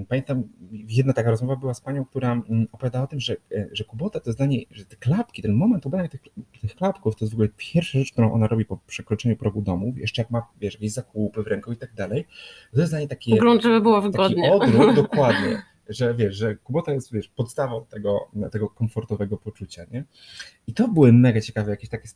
[0.09, 3.85] Pamiętam, jedna taka rozmowa była z panią, która mm, opowiadała o tym, że, e, że
[3.85, 6.21] Kubota to zdanie, że te klapki, ten moment ubrania tych,
[6.61, 9.95] tych klapków to jest w ogóle pierwsza rzecz, którą ona robi po przekroczeniu progu domu,
[9.97, 12.25] jeszcze jak ma wiesz, jakieś zakupy w ręku i tak dalej.
[12.73, 13.37] To jest zdanie takie.
[13.37, 14.43] Grunt, żeby było wygodnie.
[14.43, 20.05] Taki odruch, dokładnie że wiesz, że Kubota jest wiesz, podstawą tego, tego komfortowego poczucia, nie?
[20.67, 22.09] I to były mega ciekawe jakieś takie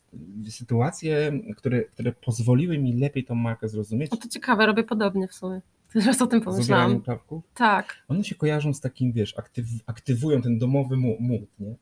[0.49, 4.11] sytuacje, które, które pozwoliły mi lepiej tą markę zrozumieć.
[4.11, 5.61] O to ciekawe, robię podobnie w sumie.
[5.93, 6.91] Teraz o tym pomyślałam.
[6.91, 7.05] Z
[7.53, 7.95] Tak.
[8.07, 11.75] One się kojarzą z takim, wiesz, aktyw, aktywują ten domowy mód, nie?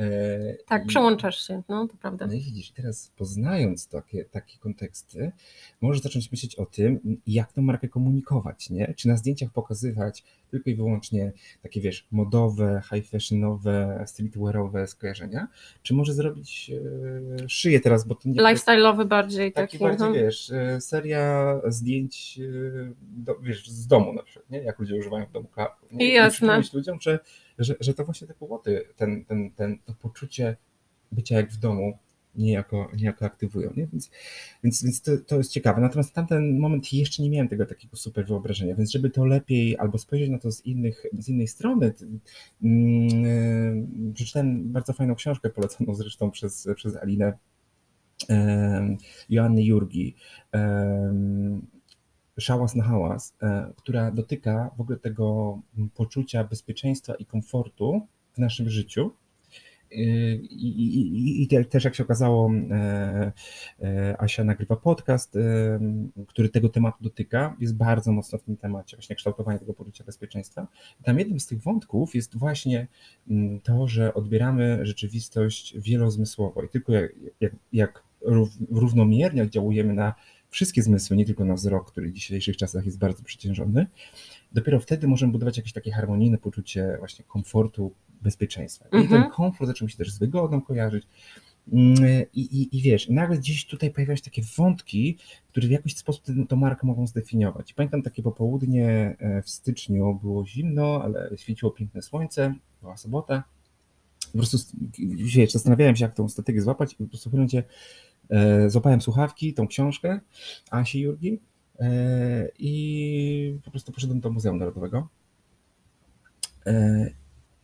[0.00, 2.26] E, tak, I, przełączasz się, no to prawda.
[2.26, 5.32] No i widzisz, teraz poznając takie, takie konteksty,
[5.80, 8.94] możesz zacząć myśleć o tym, jak tą markę komunikować, nie?
[8.96, 11.32] Czy na zdjęciach pokazywać tylko i wyłącznie
[11.62, 15.48] takie, wiesz, modowe, high fashionowe, streetwearowe skojarzenia,
[15.82, 16.70] czy może zrobić
[17.42, 19.78] e, szyję teraz, bo to nie Lifestyle'owy bardziej taki.
[19.78, 24.58] Taki bardziej, wiesz, e, seria zdjęć, e, do, wiesz, z domu na przykład, nie?
[24.58, 25.74] Jak ludzie używają w domu kawy.
[25.92, 26.62] Jasne.
[26.72, 27.18] Ludziom, że
[27.64, 30.56] że, że to właśnie te kłopoty, ten, ten, ten, to poczucie
[31.12, 31.98] bycia jak w domu
[32.34, 33.70] niejako, niejako aktywują.
[33.76, 33.86] Nie?
[33.86, 34.10] Więc,
[34.64, 35.80] więc, więc to, to jest ciekawe.
[35.80, 39.98] Natomiast tamten moment jeszcze nie miałem tego takiego super wyobrażenia, więc żeby to lepiej albo
[39.98, 41.94] spojrzeć na to z, innych, z innej strony,
[42.60, 47.32] yy, przeczytałem bardzo fajną książkę poleconą zresztą przez, przez Alinę
[49.28, 50.14] Joanny Jurgi
[52.40, 55.58] szałas na hałas, e, która dotyka w ogóle tego
[55.94, 59.10] poczucia bezpieczeństwa i komfortu w naszym życiu.
[59.92, 59.96] E,
[60.34, 62.50] I, i, i, też jak się okazało,
[63.80, 65.38] e, Asia nagrywa podcast,
[66.28, 70.66] który tego tematu dotyka, jest bardzo mocno w tym temacie, właśnie kształtowanie tego poczucia bezpieczeństwa.
[71.00, 72.86] I tam jednym z tych wątków jest właśnie
[73.30, 78.02] mm, to, że odbieramy rzeczywistość wielozmysłowo i tylko jak, jak, jak
[78.70, 80.14] równomiernie oddziałujemy na
[80.50, 83.86] wszystkie zmysły, nie tylko na wzrok, który w dzisiejszych czasach jest bardzo przeciężony,
[84.52, 88.86] dopiero wtedy możemy budować jakieś takie harmonijne poczucie właśnie komfortu, bezpieczeństwa.
[88.86, 89.30] I ten mhm.
[89.30, 91.06] komfort zaczął się też z wygodą kojarzyć.
[91.72, 91.94] Mm,
[92.34, 96.24] I, i, I wiesz, nagle gdzieś tutaj pojawiają się takie wątki, które w jakiś sposób
[96.48, 97.72] tę markę mogą zdefiniować.
[97.72, 103.44] Pamiętam takie popołudnie e, w styczniu, było zimno, ale świeciło piękne słońce, była sobota.
[104.32, 104.58] Po prostu
[105.16, 107.64] wiesz, zastanawiałem się, jak tą strategię złapać i po prostu w pewnym E,
[108.66, 110.20] złapałem słuchawki, tą książkę
[110.70, 111.40] Asi Jurgi
[111.80, 115.08] e, i po prostu poszedłem do Muzeum Narodowego.
[116.66, 117.10] E,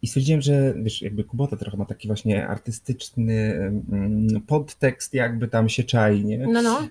[0.03, 5.69] I stwierdziłem, że wiesz, jakby Kubota trochę ma taki właśnie artystyczny mm, podtekst, jakby tam
[5.69, 6.39] się czai, nie?
[6.39, 6.89] No, no.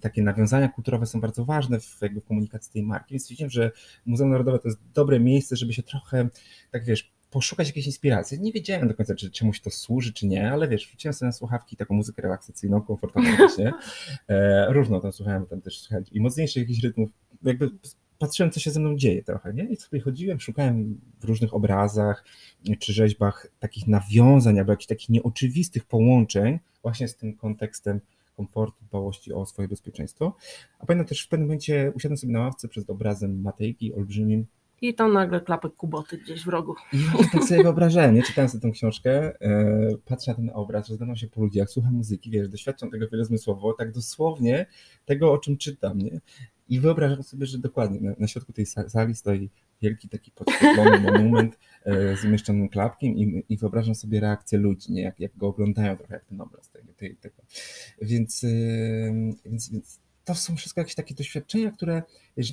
[0.00, 3.70] Takie nawiązania kulturowe są bardzo ważne w, jakby w komunikacji tej marki, więc stwierdziłem, że
[4.06, 6.28] Muzeum Narodowe to jest dobre miejsce, żeby się trochę,
[6.70, 8.40] tak wiesz, poszukać jakiejś inspiracji.
[8.40, 11.32] Nie wiedziałem do końca, czy czemuś to służy, czy nie, ale wiesz, wrzuciłem sobie na
[11.32, 13.72] słuchawki taką muzykę relaksacyjną, komfortową właśnie.
[14.28, 17.10] E, różno tam słuchałem, tam też słuchałem i mocniejszych jakichś rytmów.
[17.42, 17.70] Jakby
[18.18, 19.64] patrzyłem, co się ze mną dzieje trochę, nie?
[19.64, 22.24] I sobie chodziłem, szukałem w różnych obrazach
[22.78, 28.00] czy rzeźbach takich nawiązań albo jakichś takich nieoczywistych połączeń właśnie z tym kontekstem
[28.36, 30.36] komfortu, dbałości o swoje bezpieczeństwo.
[30.78, 34.46] A pamiętam też w pewnym momencie usiadłem sobie na ławce przed obrazem Matejki olbrzymim.
[34.82, 36.74] I tam nagle klapek kuboty gdzieś w rogu.
[36.92, 38.22] I ja tak sobie wyobrażałem, nie?
[38.22, 42.30] czytałem sobie tę książkę, e, patrzę na ten obraz, rozglądam się po ludziach, słucham muzyki,
[42.30, 44.66] wiesz, doświadczam tego wielozmysłowo, tak dosłownie
[45.04, 46.20] tego, o czym czytam, nie?
[46.68, 49.50] I wyobrażam sobie, że dokładnie na, na środku tej sali stoi
[49.82, 55.02] wielki taki podświetlony monument e, z umieszczonym klapkiem i, i, wyobrażam sobie reakcję ludzi, nie?
[55.02, 56.92] Jak, jak go oglądają trochę jak ten obraz tego.
[57.20, 57.42] tego.
[58.02, 58.48] Więc, e,
[59.44, 62.02] więc, więc to są wszystko jakieś takie doświadczenia, które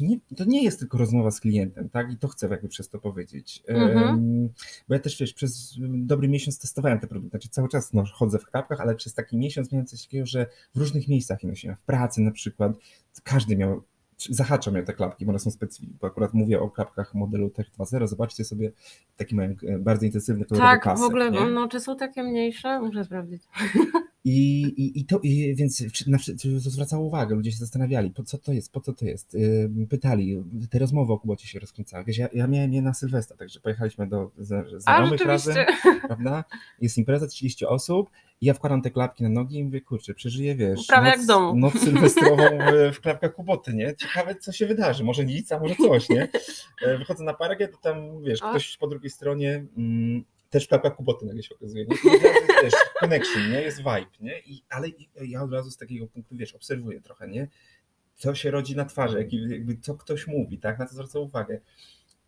[0.02, 2.12] nie, to nie jest tylko rozmowa z klientem, tak?
[2.12, 3.64] I to chcę jakby przez to powiedzieć.
[3.68, 4.50] Mhm.
[4.88, 7.30] Bo ja też wiesz, przez dobry miesiąc testowałem te produkty.
[7.30, 10.46] Znaczy cały czas no, chodzę w klapkach, ale przez taki miesiąc miałem coś takiego, że
[10.76, 11.76] w różnych miejscach je nosiłem.
[11.76, 12.74] W pracy na przykład.
[13.24, 13.84] Każdy miał
[14.30, 17.72] zahaczam ja te klapki, bo one są specyficzne, bo akurat mówię o klapkach modelu Tech
[17.80, 18.72] 2.0, zobaczcie sobie,
[19.18, 21.46] taki mają e, bardzo intensywny kolorowy Tak, w ogóle, nie?
[21.46, 22.80] no czy są takie mniejsze?
[22.80, 23.44] Muszę sprawdzić.
[24.26, 28.38] I, i, i to, i, więc na, to zwracało uwagę, ludzie się zastanawiali, po co
[28.38, 29.38] to jest, po co to jest.
[29.90, 32.04] Pytali, te rozmowy o Kubocie się rozkręcały.
[32.04, 34.32] Wiesz, ja, ja miałem je na Sylwestra, także pojechaliśmy do
[34.78, 35.56] znajomych razem,
[36.08, 36.44] prawda?
[36.82, 38.10] Jest impreza, 30 osób
[38.42, 41.24] i ja wkładam te klapki na nogi i mówię, kurczę, przeżyję, wiesz, Prawie noc, jak
[41.24, 41.56] w domu.
[41.56, 42.44] noc sylwestrową
[42.94, 43.96] w, klapkach Kuboty, nie?
[43.96, 46.30] Ciekawe, co się wydarzy, może nic, a może coś, nie?
[46.82, 49.66] E, wychodzę na parkę, to tam, wiesz, ktoś po drugiej stronie...
[49.78, 51.86] Mm, też klapkach Kuboty nagle się okazuje.
[51.86, 51.96] Nie?
[51.96, 52.10] I
[52.64, 53.62] wiesz, connection, nie?
[53.62, 54.40] Jest vibe, nie?
[54.40, 54.88] I, ale
[55.22, 57.48] ja od razu z takiego punktu, wiesz, obserwuję trochę, nie?
[58.16, 60.80] Co się rodzi na twarzy, jakby, co ktoś mówi, tak?
[60.80, 61.60] Na co zwraca uwagę.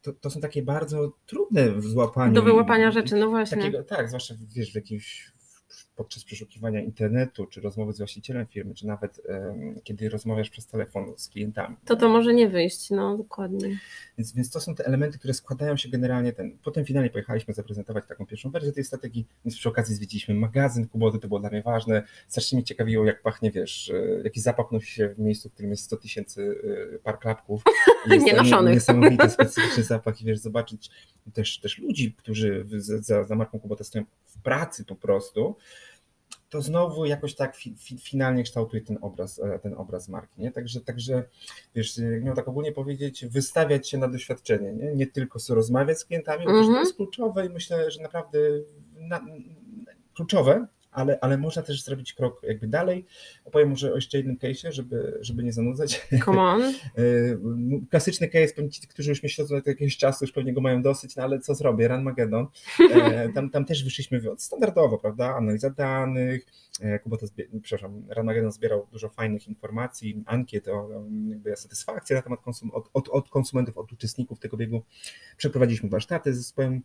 [0.02, 2.34] To, to są takie bardzo trudne w złapaniu.
[2.34, 3.58] Do wyłapania rzeczy, no właśnie.
[3.58, 5.32] Takiego, tak, zwłaszcza wiesz, w jakimś
[5.96, 9.22] podczas przeszukiwania internetu, czy rozmowy z właścicielem firmy, czy nawet
[9.84, 11.76] kiedy rozmawiasz przez telefon z klientami.
[11.86, 13.80] To to może nie wyjść, no dokładnie.
[14.18, 16.34] Więc, więc to są te elementy, które składają się generalnie.
[16.34, 20.88] Ten, potem finalnie pojechaliśmy zaprezentować taką pierwszą wersję tej strategii, więc przy okazji zwiedziliśmy magazyn
[20.88, 22.04] Kuboty, to było dla mnie ważne.
[22.28, 25.72] Strasznie mnie ciekawiło, jak pachnie, wiesz, e, jaki zapach nosi się w miejscu, w którym
[25.72, 26.56] jest 100 tysięcy
[26.96, 27.64] e, par klapków.
[28.26, 28.74] Nienoszonych.
[28.74, 30.92] Niesamowity, specyficzny zapach i wiesz, zobaczyć
[31.34, 34.06] też, też ludzi, którzy za, za marką Kubota stoją
[34.46, 35.56] pracy po prostu,
[36.50, 40.42] to znowu jakoś tak fi, fi, finalnie kształtuje ten obraz, e, ten obraz marki.
[40.42, 40.52] Nie?
[40.52, 41.24] Także, także
[41.76, 46.46] wiesz, miał tak ogólnie powiedzieć, wystawiać się na doświadczenie, nie, nie tylko rozmawiać z klientami,
[46.46, 46.60] mm -hmm.
[46.60, 46.80] to mhm.
[46.80, 48.40] jest kluczowe i myślę, że naprawdę
[48.94, 49.26] na,
[50.14, 53.06] kluczowe, ale, ale można też zrobić krok jakby dalej.
[53.46, 56.08] Opowiem może o jeszcze jednym case'ie, żeby, żeby nie zanudzać.
[56.26, 56.62] Come on.
[56.64, 56.74] E,
[57.92, 60.82] klasyczny case, pewnie ci, którzy już mnie śledzą od jakiegoś czasu, już pewnie go mają
[60.82, 61.88] dosyć, no ale co zrobię?
[61.88, 62.48] Run Magedon.
[62.94, 65.36] E, tam, tam też wyszliśmy standardowo, prawda?
[65.36, 66.46] Analiza danych,
[66.82, 67.26] e, Kubota,
[67.62, 70.90] przepraszam, Run Magedon zbierał dużo fajnych informacji, ankiet o
[71.30, 74.84] jakby satysfakcję na temat konsum od, od, od konsumentów, od uczestników tego biegu.
[75.38, 76.82] Przeprowadziliśmy warsztaty z zespołem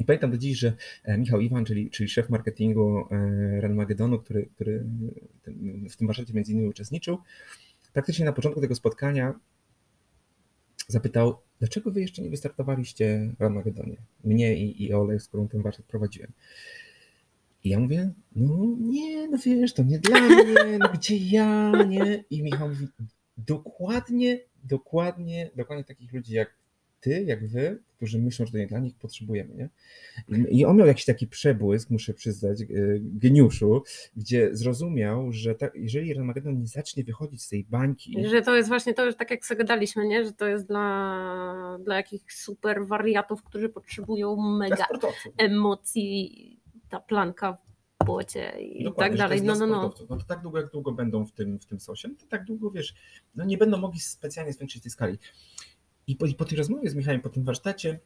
[0.00, 0.72] i pamiętam do dziś, że
[1.04, 4.84] e, Michał Iwan, czyli, czyli szef marketingu e, Ranmagedonu, który, który
[5.90, 7.18] w tym warsztacie między innymi uczestniczył,
[7.92, 9.34] praktycznie na początku tego spotkania
[10.88, 13.96] zapytał, dlaczego wy jeszcze nie wystartowaliście w Ranmagedonie?
[14.24, 16.32] Mnie i, i Ole, z którą ten warsztat prowadziłem.
[17.64, 22.24] I ja mówię, no nie, no wiesz, to nie dla mnie, no gdzie ja, nie?
[22.30, 22.86] I Michał mówi,
[23.38, 26.59] dokładnie, dokładnie, dokładnie takich ludzi jak
[27.00, 29.54] ty, jak wy, którzy myślą, że to nie dla nich, potrzebujemy.
[29.54, 29.68] Nie?
[30.48, 32.66] I on miał jakiś taki przebłysk, muszę przyznać, e,
[33.00, 33.82] geniuszu,
[34.16, 38.28] gdzie zrozumiał, że ta, jeżeli Armagedon nie zacznie wychodzić z tej bańki.
[38.28, 40.24] Że to jest właśnie to, już tak jak sobie gadaliśmy, nie?
[40.24, 44.86] że to jest dla, dla jakichś super wariatów, którzy potrzebują mega
[45.36, 47.58] emocji, ta planka
[48.02, 49.42] w błocie i Dokładnie, tak dalej.
[49.42, 49.92] No, no, no.
[50.10, 52.70] no to tak długo, jak długo będą w tym, w tym sosie, to tak długo,
[52.70, 52.94] wiesz,
[53.34, 55.18] no nie będą mogli specjalnie zwiększyć tej skali.
[56.10, 57.98] I po, i po tej rozmowie z Michałem, po tym warsztacie,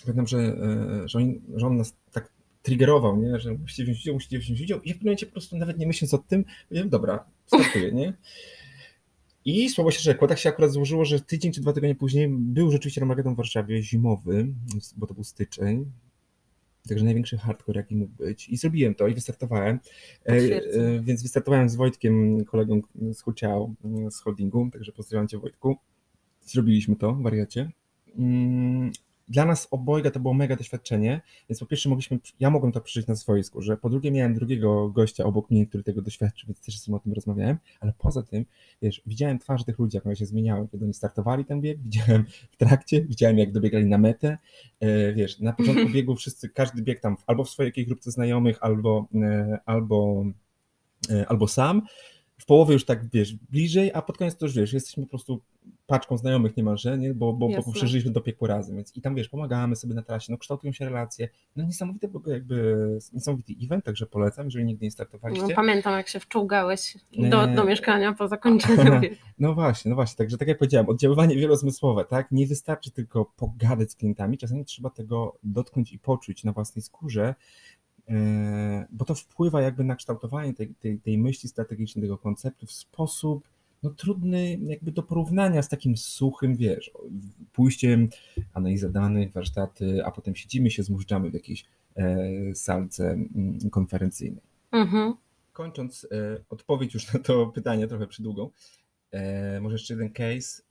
[0.00, 3.40] pamiętam, że, e, że, on, że on nas tak triggerował, nie?
[3.40, 4.82] że musicie wziąć udział, musicie wziąć udział.
[4.82, 8.14] I w pewnym momencie po prostu nawet nie myśląc o tym, powiedziałem, dobra, startuję, nie?
[9.44, 12.70] I słowo się rzekło, tak się akurat złożyło, że tydzień czy dwa tygodnie później był
[12.70, 14.46] rzeczywiście Armagedon w Warszawie zimowy,
[14.96, 15.92] bo to był styczeń,
[16.88, 18.48] także największy hardcore jaki mógł być.
[18.48, 19.78] I zrobiłem to i wystartowałem.
[20.26, 22.80] E, e, więc wystartowałem z Wojtkiem, kolegą
[23.12, 23.74] z Huciao,
[24.10, 25.78] z holdingu, także pozdrawiam Cię Wojtku.
[26.44, 27.70] Zrobiliśmy to, wariacie.
[28.18, 28.92] Mm,
[29.28, 33.08] dla nas obojga to było mega doświadczenie, więc po pierwsze mogliśmy, ja mogłem to przeżyć
[33.08, 36.80] na swoim skórze, po drugie miałem drugiego gościa obok mnie, który tego doświadczył, więc też
[36.80, 38.44] z nim o tym rozmawiałem, ale poza tym,
[38.82, 42.24] wiesz, widziałem twarze tych ludzi, jak one się zmieniały, kiedy oni startowali ten bieg, widziałem
[42.50, 44.38] w trakcie, widziałem jak dobiegali na metę,
[44.80, 48.58] e, wiesz, na początku biegu wszyscy, każdy bieg tam albo w swojej jakiejś grupce znajomych,
[48.60, 50.24] albo, e, albo,
[51.10, 51.82] e, albo sam,
[52.38, 55.40] w połowie już tak, wiesz, bliżej, a pod koniec to już, wiesz, jesteśmy po prostu
[55.86, 57.14] paczką znajomych niemalże, nie?
[57.14, 60.32] bo, bo, bo przeżyliśmy do piekło razem, więc i tam, wiesz, pomagamy sobie na trasie,
[60.32, 65.48] no kształtują się relacje, no niesamowity jakby, niesamowity event, także polecam, jeżeli nigdy nie startowaliście.
[65.48, 66.98] No, pamiętam, jak się wczołgałeś
[67.30, 69.00] do, do mieszkania po zakończeniu
[69.38, 73.90] No właśnie, no właśnie, także tak jak powiedziałem, oddziaływanie wielozmysłowe, tak, nie wystarczy tylko pogadać
[73.90, 77.34] z klientami, czasami trzeba tego dotknąć i poczuć na własnej skórze,
[78.90, 83.48] bo to wpływa jakby na kształtowanie tej, tej, tej myśli strategicznej, tego konceptu w sposób
[83.84, 86.90] no, trudny jakby do porównania z takim suchym, wiesz,
[87.52, 88.08] pójściem,
[88.52, 91.64] analiza danych, warsztaty, a potem siedzimy się, zmużdżamy w jakiejś
[91.96, 94.42] e, salce mm, konferencyjnej.
[94.72, 95.14] Mhm.
[95.52, 98.50] Kończąc e, odpowiedź już na to pytanie, trochę przydługą,
[99.10, 100.62] e, może jeszcze jeden case.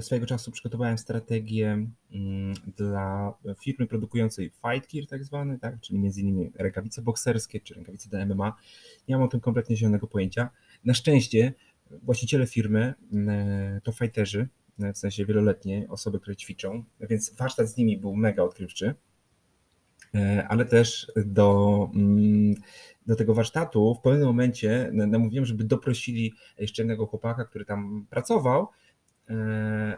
[0.00, 6.20] Swojego czasu przygotowałem strategię mm, dla firmy produkującej fight gear tak zwany, tak, czyli między
[6.20, 8.52] innymi rękawice bokserskie czy rękawice do MMA.
[9.08, 10.50] Nie mam o tym kompletnie zielonego pojęcia.
[10.84, 11.52] Na szczęście
[11.90, 17.98] właściciele firmy mm, to fighterzy, w sensie wieloletnie osoby, które ćwiczą, więc warsztat z nimi
[17.98, 18.94] był mega odkrywczy,
[20.14, 22.54] e, ale też do, mm,
[23.06, 28.68] do tego warsztatu w pewnym momencie namówiłem, żeby doprosili jeszcze jednego chłopaka, który tam pracował,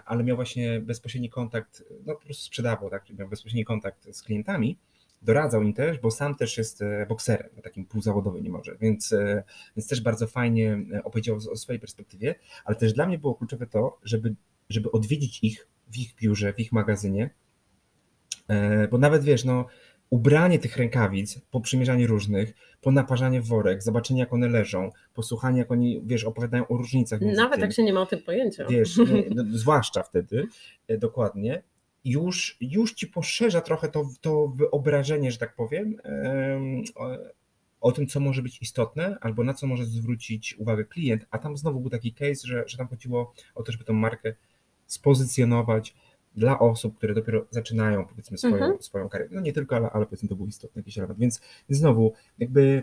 [0.04, 4.78] ale miał właśnie bezpośredni kontakt, no po prostu sprzedawał, tak, miał bezpośredni kontakt z klientami
[5.22, 9.42] doradzał im też, bo sam też jest e, bokserem, takim półzawodowym niemalże, więc, e,
[9.76, 12.34] więc też bardzo fajnie e, opowiedział o swojej perspektywie,
[12.64, 14.34] ale też dla mnie było kluczowe to, żeby,
[14.68, 17.30] żeby odwiedzić ich w ich biurze, w ich magazynie,
[18.90, 19.66] bo nawet wiesz, no
[20.10, 25.72] ubranie tych rękawic, po przymierzaniu różnych, po naparzanie worek, zobaczenie jak one leżą, posłuchanie jak
[25.72, 27.20] oni, wiesz, opowiadają o różnicach.
[27.20, 28.66] Nawet tym, jak się nie ma o tym pojęcia.
[28.66, 29.00] Wiesz,
[29.34, 30.46] no, zwłaszcza wtedy,
[30.88, 31.62] dokładnie,
[32.04, 35.96] już, już ci poszerza trochę to, to wyobrażenie, że tak powiem,
[36.94, 37.10] o,
[37.80, 41.56] o, tym, co może być istotne, albo na co może zwrócić uwagę klient, a tam
[41.56, 44.34] znowu był taki case, że, że tam chodziło o to, żeby tą markę
[44.86, 45.94] spozycjonować
[46.36, 48.82] dla osób, które dopiero zaczynają, powiedzmy, swoją, mhm.
[48.82, 49.30] swoją karierę.
[49.32, 51.18] No nie tylko, ale, ale powiedzmy, to był istotny jakiś element.
[51.18, 52.82] Więc znowu, jakby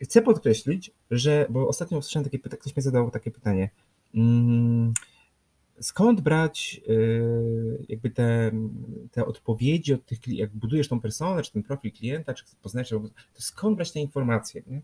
[0.00, 3.70] chcę podkreślić, że, bo ostatnio usłyszałem takie pytanie, ktoś mi zadał takie pytanie,
[4.14, 4.92] mm,
[5.80, 8.50] skąd brać y, jakby te,
[9.12, 12.90] te odpowiedzi od tych, jak budujesz tą personę, czy ten profil klienta, czy poznajesz,
[13.34, 14.82] to skąd brać te informacje, nie?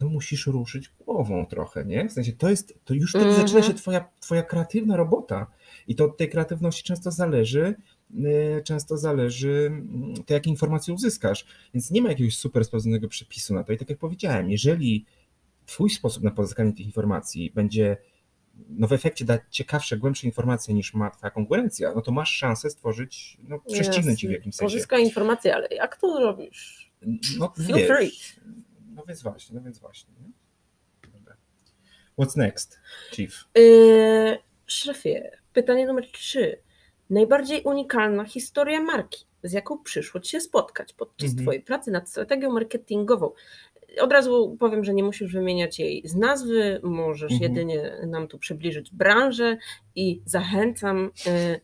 [0.00, 2.08] No musisz ruszyć głową trochę, nie?
[2.08, 3.40] W sensie to jest, to już wtedy mm -hmm.
[3.40, 5.46] zaczyna się twoja, twoja kreatywna robota
[5.88, 7.74] i to od tej kreatywności często zależy,
[8.14, 13.54] y, często zależy mm, to, jakie informacje uzyskasz, więc nie ma jakiegoś super sprawdzonego przepisu
[13.54, 15.04] na to i tak jak powiedziałem, jeżeli
[15.66, 17.96] twój sposób na pozyskanie tych informacji będzie
[18.68, 22.70] no w efekcie da ciekawsze, głębsze informacje niż ma twoja konkurencja, no to masz szansę
[22.70, 24.74] stworzyć, no prześcignąć ci w jakimś sensie.
[24.74, 26.92] Pozyskaj informacje, ale jak to robisz?
[27.38, 28.10] No Feel wiesz, free.
[28.96, 30.14] No więc właśnie, no więc właśnie.
[30.20, 30.30] Nie?
[31.12, 31.36] Dobra.
[32.18, 32.80] What's next,
[33.10, 33.44] Chief?
[33.54, 36.58] Yy, szefie, pytanie numer trzy.
[37.10, 41.44] Najbardziej unikalna historia marki, z jaką przyszło Ci się spotkać podczas mhm.
[41.44, 43.32] Twojej pracy nad strategią marketingową
[44.00, 47.42] od razu powiem, że nie musisz wymieniać jej z nazwy, możesz mhm.
[47.42, 49.56] jedynie nam tu przybliżyć branżę
[49.94, 51.60] i zachęcam, y,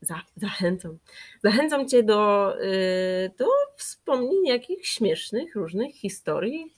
[0.00, 0.98] za, zachęcam,
[1.42, 6.74] zachęcam Cię do, y, do wspomnienia jakichś śmiesznych, różnych historii.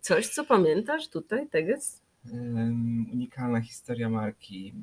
[0.00, 2.02] Coś, co pamiętasz tutaj, Teges?
[3.12, 4.74] unikalna historia marki,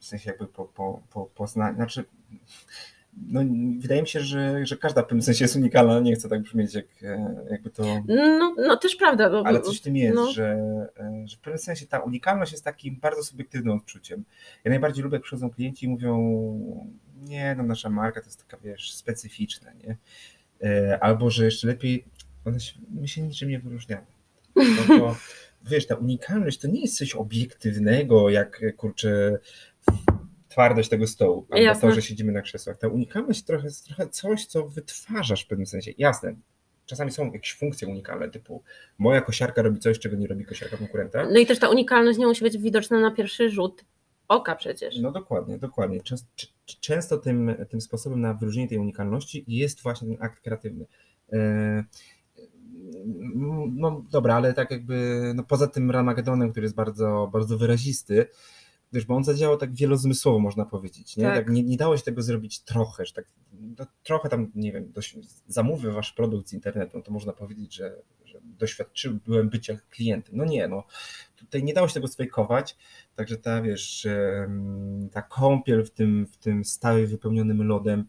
[0.00, 2.04] w sensie jakby po, po, po poznaniu, znaczy
[3.16, 3.40] no,
[3.78, 6.74] wydaje mi się, że, że każda w pewnym sensie jest unikalna, nie chcę tak brzmieć,
[6.74, 7.82] jak, e, jakby to...
[8.08, 9.30] No, no też prawda.
[9.30, 10.32] Bo, ale coś w tym jest, no.
[10.32, 10.56] że,
[10.98, 14.24] e, że w pewnym sensie ta unikalność jest takim bardzo subiektywnym odczuciem.
[14.64, 16.16] Ja najbardziej lubię, jak przychodzą klienci i mówią,
[17.22, 19.96] nie, no nasza marka to jest taka, wiesz, specyficzna, nie?
[20.62, 22.04] E, albo, że jeszcze lepiej,
[22.58, 24.06] się, my się niczym nie wyróżniamy.
[24.56, 25.16] No to,
[25.70, 29.38] wiesz, ta unikalność to nie jest coś obiektywnego, jak, kurczę,
[30.56, 31.88] twardość tego stołu, albo Jasne.
[31.88, 32.78] to, że siedzimy na krzesłach.
[32.78, 35.92] Ta unikalność trochę jest trochę coś, co wytwarzasz w pewnym sensie.
[35.98, 36.34] Jasne,
[36.86, 38.62] czasami są jakieś funkcje unikalne, typu
[38.98, 41.26] moja kosiarka robi coś, czego nie robi kosiarka konkurenta.
[41.32, 43.84] No i też ta unikalność nie musi być widoczna na pierwszy rzut
[44.28, 44.98] oka przecież.
[44.98, 46.00] No dokładnie, dokładnie.
[46.00, 46.28] Często,
[46.80, 50.86] często tym, tym sposobem na wyróżnienie tej unikalności jest właśnie ten akt kreatywny.
[51.32, 51.84] E,
[53.74, 58.26] no dobra, ale tak jakby no poza tym Ramagedonem, który jest bardzo, bardzo wyrazisty,
[58.92, 61.24] wiesz, bo on zadziałał tak wielozmysłowo, można powiedzieć, nie?
[61.24, 61.34] Tak.
[61.34, 64.92] tak nie, nie, dało się tego zrobić trochę, że tak, no, trochę tam, nie wiem,
[64.92, 65.18] dość,
[65.48, 70.36] zamówię wasz produkt z internetu, no to można powiedzieć, że, że doświadczyłem bycia klientem.
[70.36, 70.84] No nie, no
[71.36, 72.76] tutaj nie dało się tego sfejkować,
[73.14, 74.06] także ta, wiesz,
[75.12, 78.04] ta kąpiel w tym, w tym stałej wypełnionym lodem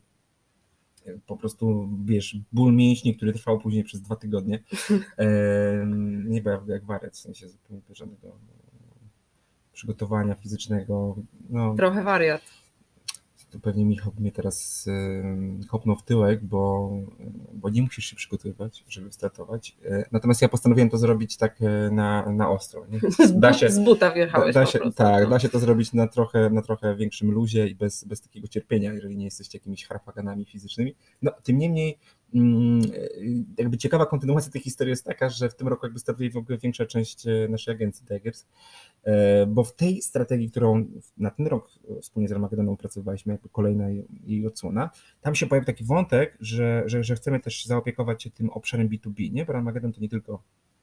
[1.26, 4.64] po prostu, wiesz, ból mięśni, który trwał później przez dwa tygodnie.
[6.26, 8.40] nie był jak wariat, w sensie zupełnie żadnego
[9.78, 11.16] przygotowania fizycznego.
[11.50, 12.42] No, Trochę wariat
[13.52, 14.86] to pewnie Michał mnie teraz
[15.68, 16.92] kopnął w tyłek, bo,
[17.54, 19.78] bo nie musisz się przygotowywać, żeby startować.
[19.86, 22.86] E, natomiast ja postanowiłem to zrobić tak e, na, na ostro.
[22.90, 23.00] Nie?
[23.40, 25.30] Da się, z buta wjechałeś da, się, Tak, no.
[25.30, 28.94] da się to zrobić na trochę, na trochę większym luzie i bez, bez takiego cierpienia,
[28.94, 30.96] jeżeli nie jesteście jakimiś harpaganami fizycznymi.
[31.22, 31.98] No, tym niemniej
[33.58, 36.58] jakby ciekawa kontynuacja tej historii jest taka, że w tym roku jakby startuje w ogóle
[36.58, 38.46] większa część e, naszej agencji Tigers,
[39.48, 40.86] bo w tej strategii, którą
[41.18, 41.72] na ten rok
[42.02, 43.86] wspólnie z Armagedonem opracowaliśmy, jakby kolejna
[44.24, 44.90] jej odsłona,
[45.22, 49.32] tam się pojawił taki wątek, że, że, że chcemy też zaopiekować się tym obszarem B2B,
[49.32, 49.46] nie?
[49.46, 50.77] bo Armageddon to nie tylko e,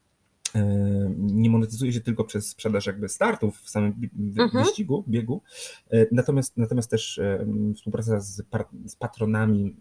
[1.18, 4.64] nie monetyzuje się tylko przez sprzedaż jakby startów w samym mhm.
[4.64, 5.42] wyścigu, biegu,
[5.90, 7.46] e, natomiast, natomiast też e,
[7.76, 8.42] współpraca z,
[8.86, 9.76] z patronami,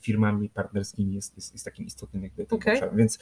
[0.00, 2.74] firmami partnerskimi jest, jest, jest takim istotnym jakby okay.
[2.74, 2.96] obszarem.
[2.96, 3.18] Więc,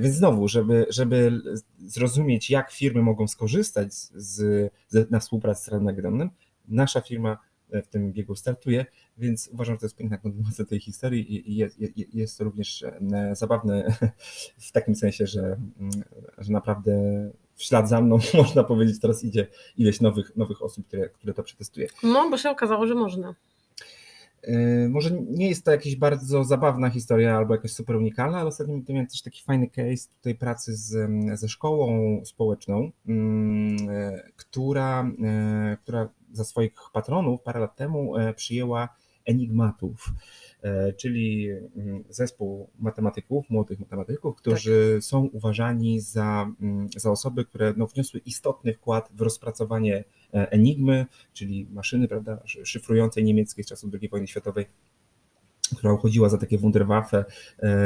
[0.00, 1.40] więc znowu, żeby, żeby
[1.78, 4.12] zrozumieć, jak firmy mogą skorzystać z,
[4.88, 6.30] z, na współpracy z Armageddonem,
[6.68, 7.38] nasza firma
[7.84, 8.86] w tym biegu startuje,
[9.18, 11.76] więc uważam, że to jest piękna kontynuacja tej historii i jest,
[12.14, 13.00] jest to również e,
[13.32, 13.96] zabawne
[14.68, 15.90] w takim sensie, że, mm,
[16.38, 16.92] że naprawdę
[17.54, 19.46] w ślad za mną, można powiedzieć, teraz idzie
[19.76, 21.88] ileś nowych, nowych osób, które, które to przetestuje.
[22.02, 23.34] No, bo się okazało, że można.
[24.42, 28.80] E, może nie jest to jakaś bardzo zabawna historia albo jakaś super unikalna, ale ostatnio
[28.88, 31.10] miałem też taki fajny case tutaj pracy z,
[31.40, 35.10] ze szkołą społeczną, mm, e, która,
[35.82, 38.88] która za swoich patronów parę lat temu przyjęła
[39.24, 40.12] enigmatów,
[40.96, 45.04] czyli mm, zespół matematyków, młodych matematyków, którzy tak.
[45.04, 51.66] są uważani za, mm, za osoby, które no, wniosły istotny wkład w rozpracowanie enigmy, czyli
[51.72, 54.66] maszyny prawda, szyfrującej niemieckiej z czasów II wojny światowej
[55.76, 57.24] która uchodziła za takie Wunderwaffe,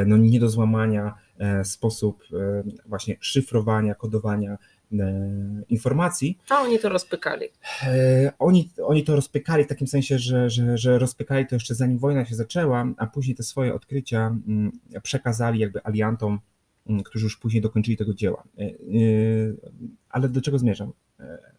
[0.06, 1.14] no nie do złamania
[1.62, 2.24] sposób
[2.86, 4.58] właśnie szyfrowania, kodowania
[5.00, 6.38] E, informacji.
[6.48, 7.46] A oni to rozpykali.
[7.82, 11.98] E, oni, oni to rozpykali w takim sensie, że, że, że rozpykali to jeszcze zanim
[11.98, 14.72] wojna się zaczęła, a później te swoje odkrycia mm,
[15.02, 16.40] przekazali jakby aliantom,
[16.86, 18.44] mm, którzy już później dokończyli tego dzieła.
[18.58, 18.64] E,
[20.08, 20.92] ale do czego zmierzam?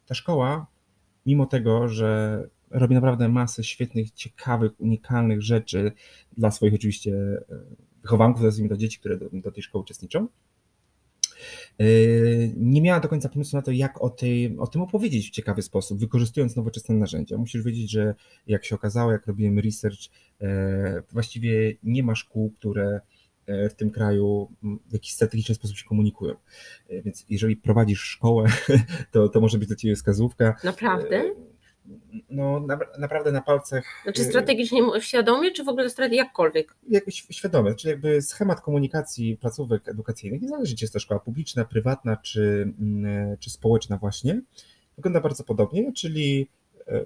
[0.06, 0.68] Ta szkoła,
[1.26, 5.92] mimo tego, że robi naprawdę masę świetnych, ciekawych, unikalnych rzeczy
[6.38, 7.14] dla swoich oczywiście
[8.02, 10.28] wychowanków, nazwijmy to dzieci, które do, do tej szkoły uczestniczą,
[11.80, 15.32] Yy, nie miała do końca pomysłu na to, jak o, tej, o tym opowiedzieć w
[15.32, 17.38] ciekawy sposób, wykorzystując nowoczesne narzędzia.
[17.38, 18.16] Musisz wiedzieć, że
[18.48, 20.00] jak się okazało, jak robiłem research,
[20.42, 23.02] e, właściwie nie ma szkół, które e,
[23.48, 24.52] w tym kraju
[24.90, 26.36] w jakiś strategiczny sposób się komunikują.
[26.90, 28.48] E, więc jeżeli prowadzisz szkołę,
[29.12, 30.56] to, to może być dla Ciebie wskazówka.
[30.64, 31.24] Naprawdę?
[32.30, 33.86] no, na, naprawdę na palcach.
[34.04, 36.76] Znaczy strategicznie świadomie, czy w ogóle strategicznie jakkolwiek?
[36.90, 42.18] Jakoś świadomie, czyli jakby schemat komunikacji placówek edukacyjnych, niezależnie czy jest to szkoła publiczna, prywatna,
[42.18, 44.42] czy, mm, czy społeczna właśnie,
[44.96, 46.48] wygląda bardzo podobnie, czyli e,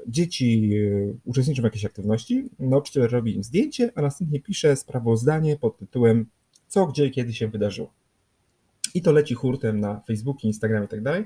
[0.08, 5.78] dzieci e, uczestniczą w jakiejś aktywności, nauczyciel robi im zdjęcie, a następnie pisze sprawozdanie pod
[5.78, 6.26] tytułem
[6.68, 7.94] co, gdzie i kiedy się wydarzyło.
[8.94, 11.26] I to leci hurtem na Facebooku, Instagram i tak dalej.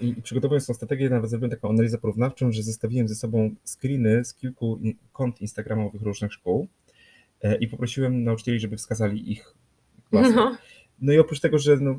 [0.00, 4.34] I przygotowując tą strategię, nawet zrobiłem taką analizę porównawczą, że zestawiłem ze sobą screeny z
[4.34, 4.78] kilku
[5.12, 6.68] kont instagramowych różnych szkół
[7.42, 9.54] e, i poprosiłem nauczycieli, żeby wskazali ich
[10.10, 10.34] klasy.
[10.34, 10.56] No.
[11.00, 11.98] No i oprócz tego, że no,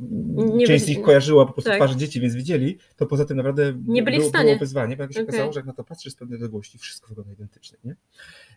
[0.66, 1.80] część z nich kojarzyła po prostu tak.
[1.80, 4.46] twarze dzieci, więc widzieli, to poza tym naprawdę nie byli było, w stanie.
[4.46, 5.30] było wyzwanie, bo jak się okay.
[5.30, 7.96] okazało, że jak na to patrzysz z pewnej odległości, wszystko wygląda identycznie, nie?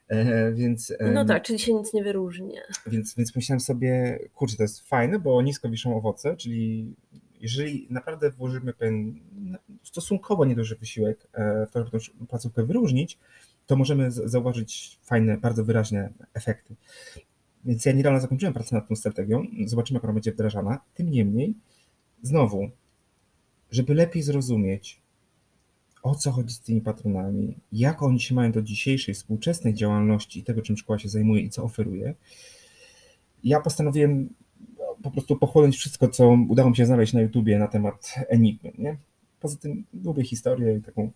[0.08, 2.60] E, więc, no tak, czyli się nic nie wyróżnia.
[2.86, 6.94] Więc, więc myślałem sobie, kurczę, to jest fajne, bo nisko wiszą owoce, czyli
[7.40, 9.14] jeżeli naprawdę włożymy pewien
[9.82, 13.18] stosunkowo nieduży wysiłek e, w to, żeby tę placówkę wyróżnić,
[13.66, 16.74] to możemy zauważyć fajne, bardzo wyraźne efekty.
[17.64, 20.80] Więc ja niedawno zakończyłem pracę nad tą strategią, zobaczymy, jak ona będzie wdrażana.
[20.94, 21.54] Tym niemniej,
[22.22, 22.70] znowu,
[23.70, 25.00] żeby lepiej zrozumieć,
[26.02, 30.44] o co chodzi z tymi patronami, jak oni się mają do dzisiejszej, współczesnej działalności i
[30.44, 32.14] tego, czym szkoła się zajmuje i co oferuje,
[33.44, 34.28] ja postanowiłem
[35.02, 38.72] po prostu pochłonąć wszystko, co udało mi się znaleźć na YouTubie na temat Enigmy.
[38.78, 38.96] Nie?
[39.44, 41.12] Poza tym lubię historię, taką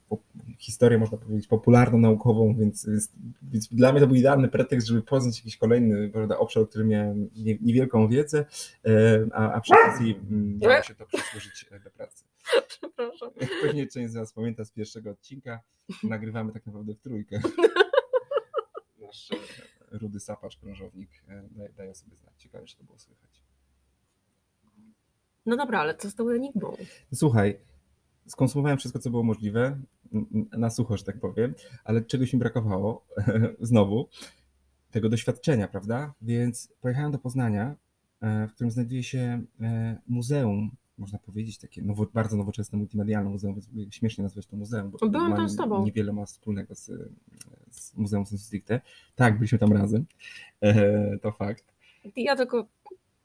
[0.58, 3.12] historię, można powiedzieć, popularną, naukową, więc, więc,
[3.42, 6.88] więc, dla mnie to był idealny pretekst, żeby poznać jakiś kolejny prawda, obszar, o którym
[6.88, 8.44] miałem niewielką wiedzę,
[8.86, 12.24] e, a, a przy okazji mm, miało się to przysłużyć do pracy.
[12.68, 13.30] Przepraszam.
[13.40, 15.60] Jak pewnie część z Was pamięta z pierwszego odcinka,
[16.02, 17.40] nagrywamy tak naprawdę w trójkę.
[19.02, 19.36] Nasz e,
[19.98, 22.34] rudy sapacz, krążownik e, daje sobie znać.
[22.38, 23.42] Ciekawe, czy to było słychać.
[25.46, 26.76] No dobra, ale co z tą enigmą?
[27.14, 27.68] Słuchaj,
[28.28, 29.78] skonsumowałem wszystko, co było możliwe,
[30.58, 31.54] na sucho, że tak powiem,
[31.84, 33.06] ale czegoś mi brakowało,
[33.60, 34.08] znowu.
[34.90, 36.14] tego doświadczenia, prawda?
[36.22, 37.76] Więc pojechałem do Poznania,
[38.22, 39.42] w którym znajduje się
[40.06, 45.08] muzeum można powiedzieć, takie nowo, bardzo nowoczesne, multimedialne muzeum, więc śmiesznie nazwać to muzeum, bo
[45.08, 45.84] Byłam tam z tobą.
[45.84, 46.90] niewiele ma wspólnego z,
[47.70, 48.80] z Muzeum Sensu Stricte.
[49.14, 50.06] Tak, byliśmy tam razem,
[50.60, 51.64] e, to fakt.
[52.16, 52.66] Ja tylko,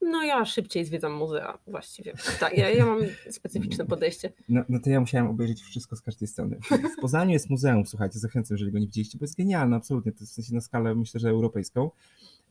[0.04, 2.12] no ja szybciej zwiedzam muzea właściwie.
[2.40, 2.98] Tak, ja, ja mam
[3.30, 4.32] specyficzne podejście.
[4.48, 6.58] No, no to ja musiałem obejrzeć wszystko z każdej strony.
[6.98, 10.24] W Poznaniu jest muzeum, słuchajcie, zachęcam, jeżeli go nie widzieliście, bo jest genialne, absolutnie, to
[10.24, 11.90] w sensie na skalę myślę, że europejską.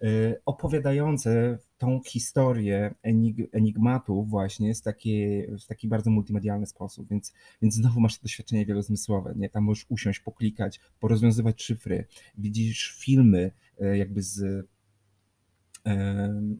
[0.04, 7.34] Y, opowiadające tą historię enig enigmatu właśnie w taki, w taki bardzo multimedialny sposób, więc,
[7.62, 9.50] więc znowu masz to doświadczenie wielozmysłowe, nie?
[9.50, 12.06] Tam możesz usiąść, poklikać, porozwiązywać szyfry,
[12.38, 13.52] widzisz filmy
[13.82, 14.68] y, jakby z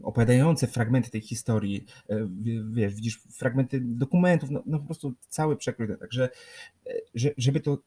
[0.04, 2.30] opowiadające fragmenty tej historii, e,
[2.72, 6.30] wiesz, widzisz fragmenty dokumentów, no, no po prostu cały przekrój, także
[6.88, 7.78] e, że, żeby to,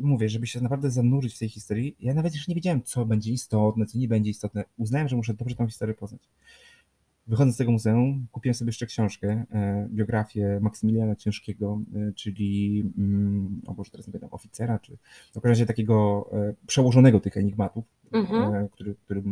[0.00, 3.32] mówię, żeby się naprawdę zanurzyć w tej historii, ja nawet jeszcze nie wiedziałem, co będzie
[3.32, 6.28] istotne, co nie będzie istotne, uznałem, że muszę dobrze tą historię poznać.
[7.32, 11.80] Wychodząc z tego muzeum, kupiłem sobie jeszcze książkę, e, biografię Maksymiliana Ciężkiego,
[12.14, 14.96] czyli, mm, o Boże, teraz nie pamiętam, oficera, czy
[15.30, 16.30] w każdym razie takiego
[16.66, 18.68] przełożonego tych enigmatów, mhm.
[18.68, 19.22] który, który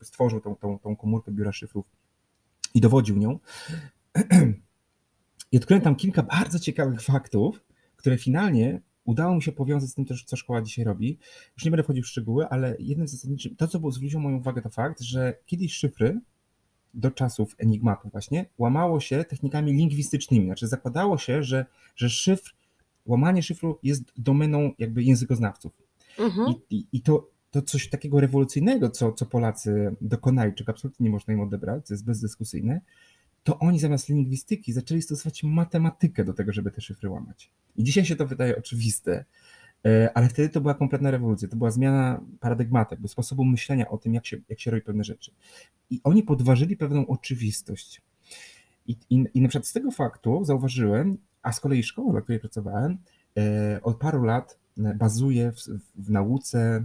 [0.00, 1.86] stworzył tą, tą, tą komórkę biura szyfrów
[2.74, 3.38] i dowodził nią.
[5.52, 7.64] I odkryłem tam kilka bardzo ciekawych faktów,
[7.96, 11.18] które finalnie udało mi się powiązać z tym też, co szkoła dzisiaj robi.
[11.56, 14.62] Już nie będę wchodził w szczegóły, ale jednym z zasadniczych, to co zwróciło moją uwagę
[14.62, 16.20] to fakt, że kiedyś szyfry
[16.94, 21.66] do czasów enigmatu właśnie łamało się technikami lingwistycznymi, znaczy zakładało się, że,
[21.96, 22.54] że szyfr,
[23.06, 25.72] łamanie szyfru jest domeną jakby językoznawców.
[26.18, 26.48] Mhm.
[26.48, 31.10] I, i, I to to coś takiego rewolucyjnego, co, co Polacy dokonali, czego absolutnie nie
[31.10, 32.80] można im odebrać, co jest bezdyskusyjne,
[33.44, 37.50] to oni zamiast lingwistyki zaczęli stosować matematykę do tego, żeby te szyfry łamać.
[37.76, 39.24] I dzisiaj się to wydaje oczywiste,
[40.14, 44.26] ale wtedy to była kompletna rewolucja, to była zmiana paradygmatu, sposobu myślenia o tym, jak
[44.26, 45.32] się, jak się robi pewne rzeczy.
[45.90, 48.02] I oni podważyli pewną oczywistość.
[48.86, 52.40] I, i, I na przykład z tego faktu zauważyłem, a z kolei szkoła, dla której
[52.40, 52.98] pracowałem,
[53.36, 55.56] e, od paru lat e, bazuje w,
[55.96, 56.84] w nauce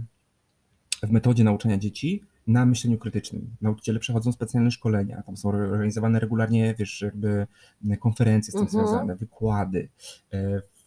[1.02, 3.56] w metodzie nauczania dzieci na myśleniu krytycznym.
[3.60, 7.46] Nauczyciele przechodzą specjalne szkolenia, tam są organizowane regularnie, wiesz, jakby
[8.00, 8.86] konferencje z tym mhm.
[8.86, 9.88] związane, wykłady.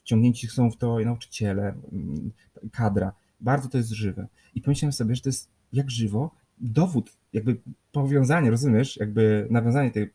[0.03, 2.31] Wciągnięci są w to nauczyciele, mm,
[2.71, 3.13] kadra.
[3.39, 4.27] Bardzo to jest żywe.
[4.55, 7.57] I pomyślałem sobie, że to jest jak żywo dowód, jakby
[7.91, 10.09] powiązanie, rozumiesz, jakby nawiązanie tej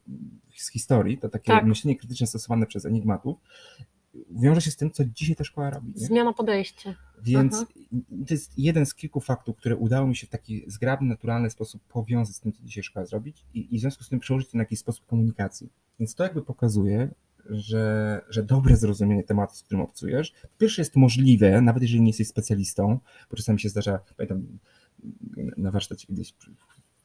[0.56, 1.64] z historii, to takie tak.
[1.64, 3.38] myślenie krytyczne stosowane przez enigmatów,
[4.30, 5.92] wiąże się z tym, co dzisiaj ta szkoła robi.
[5.96, 6.06] Nie?
[6.06, 6.94] Zmiana podejścia.
[7.22, 7.66] Więc Aha.
[8.26, 11.82] to jest jeden z kilku faktów, które udało mi się w taki zgrabny, naturalny sposób
[11.88, 14.58] powiązać z tym, co dzisiaj szkoła zrobić i, i w związku z tym przełożyć to
[14.58, 15.68] na jakiś sposób komunikacji.
[15.98, 17.08] Więc to jakby pokazuje,
[17.48, 22.28] że, że dobre zrozumienie tematu, z którym obcujesz, pierwsze jest możliwe, nawet jeżeli nie jesteś
[22.28, 22.98] specjalistą,
[23.30, 24.58] bo czasami się zdarza, pamiętam,
[25.56, 26.34] na warsztacie kiedyś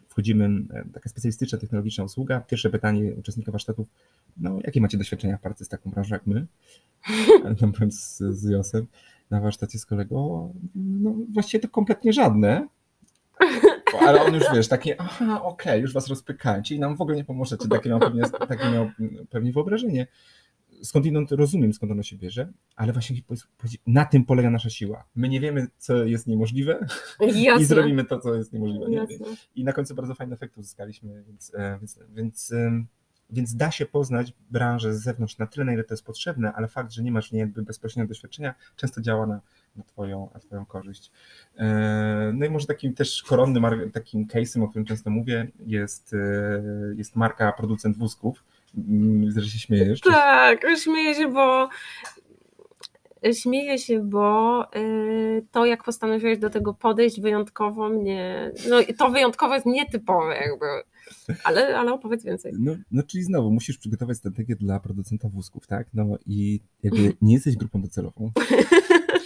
[0.08, 3.88] wchodzimy, e, taka specjalistyczna, technologiczna usługa, pierwsze pytanie uczestnika warsztatów,
[4.38, 6.48] no jakie macie doświadczenia w pracy z taką branżą jak my?
[7.60, 8.88] Tam byłem z, z Josem
[9.30, 12.68] na warsztacie z kolegą, no właściwie to kompletnie żadne,
[14.00, 17.18] ale on już wiesz, takie, aha, okej, okay, już was rozpykałem, czyli nam w ogóle
[17.18, 18.92] nie pomożecie, takie miał pewnie, takie miał
[19.30, 20.08] pewnie wyobrażenie.
[20.84, 23.18] Skądinąd rozumiem, skąd ono się bierze, ale właśnie
[23.88, 25.04] na tym polega nasza siła.
[25.16, 26.86] My nie wiemy, co jest niemożliwe
[27.20, 27.62] Jasne.
[27.62, 28.90] i zrobimy to, co jest niemożliwe.
[28.90, 29.08] Nie?
[29.56, 32.54] I na końcu bardzo fajny efekt uzyskaliśmy, więc, e, więc, więc
[33.34, 36.68] więc da się poznać branżę z zewnątrz na tyle, na ile to jest potrzebne, ale
[36.68, 39.42] fakt, że nie masz w niej jakby bezpośredniego doświadczenia, często działa na,
[39.76, 41.12] na, twoją, na twoją korzyść.
[41.58, 46.62] E, no i może takim też koronnym takim case'em, o którym często mówię, jest, e,
[46.96, 48.44] jest marka producent wózków.
[48.78, 50.00] Mm, że się śmiejesz.
[50.00, 51.70] Tak, śmieję się, bo
[53.32, 54.82] śmieję się, bo e,
[55.52, 58.52] to, jak postanowiłeś do tego podejść, wyjątkowo mnie.
[58.70, 60.66] No to wyjątkowo jest nietypowe, jakby.
[61.44, 62.54] Ale, ale opowiedz więcej.
[62.60, 65.88] No, no, czyli znowu musisz przygotować strategię dla producenta wózków, tak?
[65.94, 68.32] No i jakby nie jesteś grupą docelową.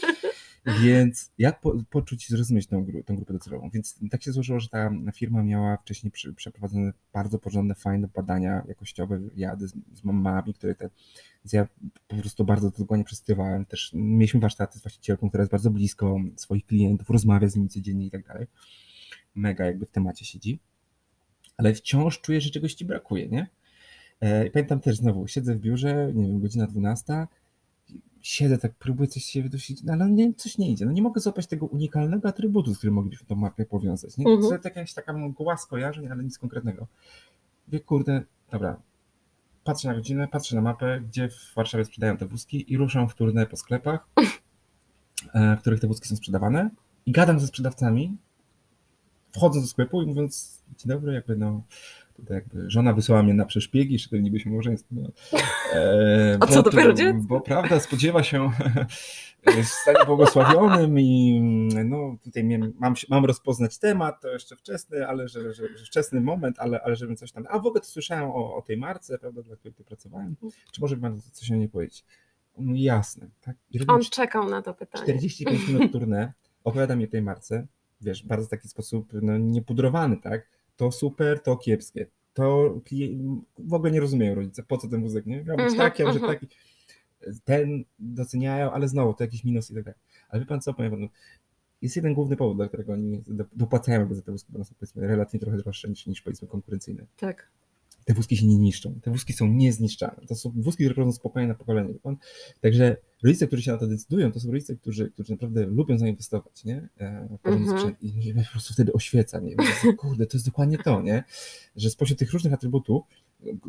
[0.81, 3.69] Więc jak po, poczuć i zrozumieć tą, tą grupę docelową?
[3.69, 8.63] Więc tak się złożyło, że ta firma miała wcześniej przy, przeprowadzone bardzo porządne, fajne badania
[8.67, 10.89] jakościowe, jady z, z mamami, które te.
[11.53, 11.67] Ja
[12.07, 13.65] po prostu bardzo dokładnie przestywałem.
[13.65, 18.05] Też mieliśmy warsztaty z właścicielką, która jest bardzo blisko swoich klientów, rozmawia z nimi codziennie
[18.05, 18.47] i tak dalej.
[19.35, 20.59] Mega jakby w temacie siedzi
[21.57, 23.47] ale wciąż czuję, że czegoś ci brakuje, nie?
[24.19, 27.27] E, pamiętam też znowu, siedzę w biurze, nie wiem, godzina 12,
[28.27, 30.85] siedzę tak, próbuję coś się wydusić, no ale nie, coś nie idzie.
[30.85, 34.17] No nie mogę złapać tego unikalnego atrybutu, z którym moglibyśmy tą mapę powiązać.
[34.17, 34.25] Nie?
[34.25, 34.41] Mhm.
[34.41, 36.87] To jest jakaś taka mgła skojarzeń, ale nic konkretnego.
[37.67, 38.81] Wie, kurde, dobra,
[39.63, 43.15] patrzę na godzinę, patrzę na mapę, gdzie w Warszawie sprzedają te wózki i ruszam w
[43.15, 44.07] turnę po sklepach,
[45.33, 46.69] e, w których te wózki są sprzedawane
[47.05, 48.17] i gadam ze sprzedawcami
[49.31, 51.63] wchodzę do sklepu i mówiąc, dzień dobry, jakby no,
[52.17, 54.95] tutaj jakby żona wysłała mnie na przeszpiegi, że niby się małżeństwo.
[54.95, 55.09] No.
[55.73, 57.21] E, A co dopiero dziecko?
[57.21, 58.49] Bo prawda spodziewa się
[59.63, 61.39] w stanie błogosławionym i
[61.85, 66.59] no tutaj mam, mam rozpoznać temat, to jeszcze wczesny, ale że, że, że wczesny moment,
[66.59, 67.45] ale, ale żebym coś tam.
[67.49, 70.35] A w ogóle to słyszałem o, o tej marce, prawda, dla której tu pracowałem.
[70.71, 72.05] Czy może by pan coś o niej powiedzieć?
[72.57, 73.55] No jasne, tak.
[73.87, 75.03] On czekał na to pytanie.
[75.03, 77.67] 45 minut turne, opowiada mi o tej marce,
[78.01, 80.56] wiesz, bardzo taki sposób no, niepudrowany, tak?
[80.77, 82.07] To super, to kiepskie.
[82.33, 82.75] To
[83.57, 85.43] w ogóle nie rozumieją rodzice, po co ten wózek, nie?
[85.43, 86.47] Miał być taki, a taki
[87.43, 89.99] ten doceniają, ale znowu to jakiś minus i tak dalej.
[90.29, 91.07] Ale wie pan co, powiem panu,
[91.81, 93.23] jest jeden główny powód, dla którego oni
[93.53, 97.05] dopłacają za te wózki, bo one są powiedzmy relatywnie trochę droższe niż, niż powiedzmy konkurencyjne.
[97.17, 97.51] Tak.
[98.07, 98.99] Te wózki się nie niszczą.
[99.01, 100.27] Te wózki są niezniszczalne.
[100.27, 101.93] To są wózki, które prowadzą spokojnie na pokolenie.
[102.61, 106.65] Także rodzice, którzy się na to decydują, to są rodzice, którzy, którzy naprawdę lubią zainwestować,
[106.65, 106.89] nie?
[106.99, 107.95] E, mhm.
[108.01, 109.55] I po prostu wtedy oświeca mnie.
[109.97, 111.23] Kurde, to jest dokładnie to, nie?
[111.75, 113.03] Że spośród tych różnych atrybutów,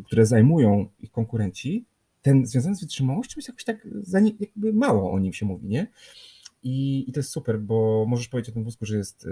[0.05, 1.85] które zajmują ich konkurenci,
[2.21, 3.87] ten związany z wytrzymałością jest jakoś tak
[4.21, 5.87] nie, jakby mało o nim się mówi, nie?
[6.63, 9.27] I, I to jest super, bo możesz powiedzieć o tym wózku, że jest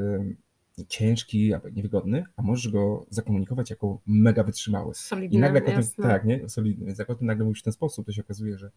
[0.88, 4.93] ciężki albo niewygodny, a możesz go zakomunikować jako mega wytrzymały.
[4.95, 6.49] Solidny, I nagle jak o tym, tak, nie?
[6.49, 6.86] Solidny.
[6.86, 8.71] Więc jak o tym nagle mówisz w ten sposób, to się okazuje, że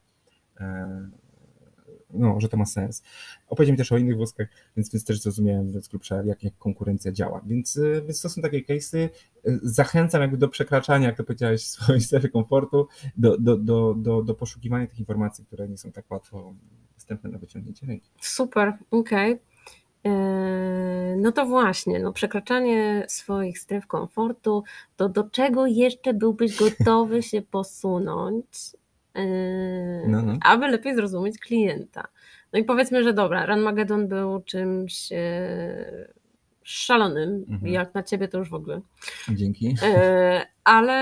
[0.61, 1.11] e,
[2.15, 3.03] no, że to ma sens.
[3.49, 7.43] Opowiedziałem też o innych wózkach, więc, więc też zrozumiałem mówiąc grubsza, jak, jak konkurencja działa.
[7.47, 8.99] Więc, y, więc to są takie case'y.
[8.99, 9.11] Y,
[9.63, 14.35] zachęcam jakby do przekraczania, jak to powiedziałeś, swojej strefy komfortu, do, do, do, do, do
[14.35, 16.55] poszukiwania tych informacji, które nie są tak łatwo
[16.95, 18.11] dostępne na wyciągnięcie ręki.
[18.21, 19.33] Super, okej.
[19.33, 19.50] Okay.
[20.05, 24.65] E, no to właśnie, no przekraczanie swoich stref komfortu,
[24.97, 28.47] to do czego jeszcze byłbyś gotowy się posunąć,
[30.07, 30.39] no, no.
[30.45, 32.09] aby lepiej zrozumieć klienta.
[32.53, 36.09] No i powiedzmy, że dobra, Run Magedon był czymś e,
[36.63, 37.73] szalonym, mhm.
[37.73, 38.81] jak na ciebie to już w ogóle.
[39.29, 39.75] Dzięki.
[40.65, 40.99] Ale,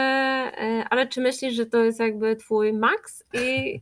[0.91, 3.81] ale czy myślisz, że to jest jakby twój maks i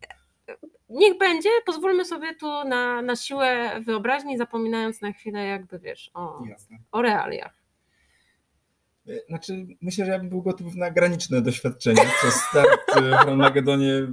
[0.89, 6.43] niech będzie, pozwólmy sobie tu na, na siłę wyobraźni, zapominając na chwilę jakby wiesz o,
[6.93, 7.67] o realiach.
[9.29, 14.13] Znaczy, myślę, że ja bym był gotów na graniczne doświadczenie, co start w Ranmagedonie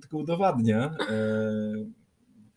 [0.00, 0.94] tylko udowadnia.
[1.10, 1.20] E,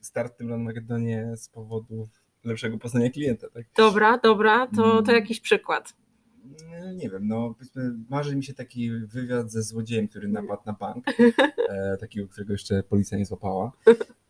[0.02, 2.10] start w tym Ranmagedonie z powodu
[2.44, 3.48] lepszego poznania klienta.
[3.50, 3.64] Tak?
[3.76, 5.16] Dobra, dobra, to, to mm.
[5.16, 5.94] jakiś przykład.
[6.96, 11.06] Nie wiem, no powiedzmy, marzy mi się taki wywiad ze złodziejem, który napadł na bank,
[11.70, 13.72] e, takiego, którego jeszcze policja nie złapała,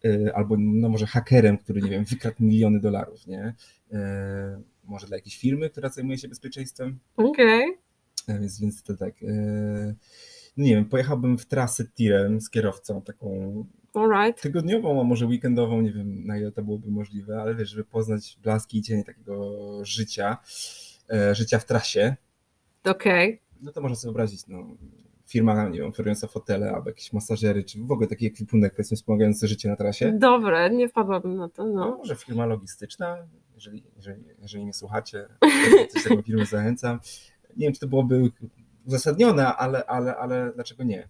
[0.06, 3.56] e, albo no może hakerem, który, nie wiem, wykradł miliony dolarów, nie?
[3.92, 7.00] E, może dla jakiejś firmy, która zajmuje się bezpieczeństwem.
[7.18, 7.70] Okej.
[8.26, 8.40] Okay.
[8.40, 9.24] Więc, więc to tak.
[9.24, 9.96] E,
[10.58, 14.42] no nie wiem, pojechałbym w trasę tirem z kierowcą taką Alright.
[14.42, 18.38] tygodniową, a może weekendową, nie wiem na ile to byłoby możliwe, ale wiesz, żeby poznać
[18.44, 20.93] blaski i cienie takiego życia, e,
[21.32, 22.16] życia w trasie.
[22.86, 23.34] Okej.
[23.34, 23.40] Okay.
[23.62, 24.68] No to można sobie wyobrazić, no,
[25.28, 29.48] firma, nie wiem, oferująca fotele albo jakieś masażery, czy w ogóle taki ekwipunek, powiedzmy, wspomagający
[29.48, 30.12] życie na trasie.
[30.12, 31.74] Dobre, nie wpadłabym na to, no.
[31.74, 33.18] no może firma logistyczna,
[33.56, 35.28] jeżeli, jeżeli, jeżeli mnie słuchacie,
[35.94, 37.00] to taką firmę zachęcam.
[37.58, 38.32] Nie wiem, czy to byłoby
[38.86, 41.10] uzasadnione, ale, ale, ale dlaczego nie?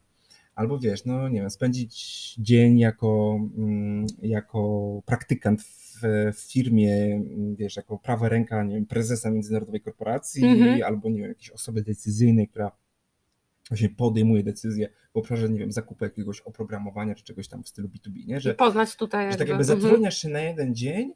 [0.55, 5.82] Albo wiesz, no nie wiem, spędzić dzień jako, mm, jako praktykant w,
[6.33, 7.23] w firmie,
[7.55, 10.83] wiesz, jako prawa ręka, nie wiem, prezesa międzynarodowej korporacji, mhm.
[10.83, 12.71] albo nie wiem, jakiejś osoby decyzyjnej, która
[13.69, 17.87] właśnie podejmuje decyzję w obszarze, nie wiem, zakupu jakiegoś oprogramowania czy czegoś tam w stylu
[17.87, 18.39] B2B, nie?
[18.39, 19.31] Że, poznać tutaj.
[19.31, 19.81] Że tak jakby mhm.
[19.81, 21.13] zatrudniasz się na jeden dzień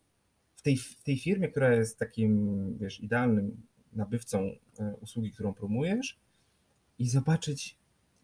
[0.55, 3.61] w tej, w tej firmie, która jest takim, wiesz, idealnym
[3.93, 6.19] nabywcą e, usługi, którą promujesz
[6.99, 7.76] i zobaczyć,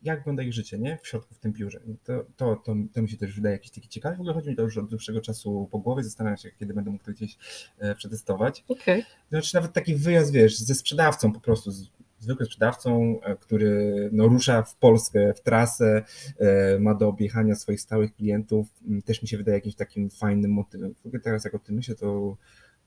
[0.04, 0.97] jak wygląda ich życie, nie?
[1.04, 1.80] W środku, w tym biurze.
[2.04, 4.16] To, to, to, to mi się też wydaje jakiś taki ciekawy.
[4.16, 6.91] W ogóle chodzi mi to już od dłuższego czasu po głowie, zastanawiam się, kiedy będę
[6.91, 7.38] mógł to gdzieś
[7.80, 8.64] e, przetestować.
[8.68, 9.04] Okay.
[9.30, 11.89] Znaczy nawet taki wyjazd, wiesz, ze sprzedawcą po prostu, z,
[12.24, 16.04] zwykłym sprzedawcą, e, który no, rusza w Polskę, w trasę,
[16.39, 20.51] e, ma do objechania swoich stałych klientów, mm, też mi się wydaje jakimś takim fajnym
[20.51, 20.95] motywem.
[21.04, 22.38] W ogóle teraz jak o tym myślę, to,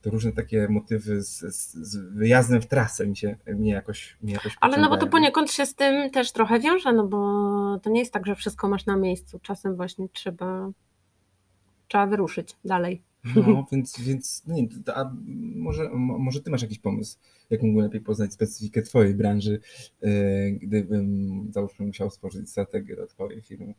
[0.02, 4.32] to różne takie motywy z, z, z wyjazdem w trasę mi się mnie jakoś, mnie
[4.32, 7.18] jakoś Ale no bo to poniekąd się z tym też trochę wiąże, no bo
[7.82, 9.38] to nie jest tak, że wszystko masz na miejscu.
[9.42, 10.70] Czasem właśnie trzeba,
[11.88, 13.02] trzeba wyruszyć dalej.
[13.34, 15.10] No, więc, więc no nie, a
[15.56, 17.18] może, może ty masz jakiś pomysł,
[17.50, 19.60] jak mógłbym lepiej poznać specyfikę twojej branży,
[20.02, 20.10] yy,
[20.52, 23.74] gdybym, załóżmy, musiał stworzyć strategię dla twojej firmy.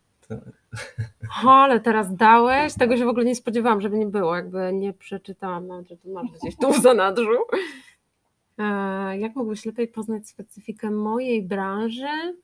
[1.45, 4.93] O, ale teraz dałeś, tego się w ogóle nie spodziewałam, żeby nie było, jakby nie
[4.93, 7.37] przeczytałam nawet, że to masz gdzieś tu w zanadrzu.
[8.57, 8.63] E,
[9.17, 12.37] jak mógłbyś lepiej poznać specyfikę mojej branży?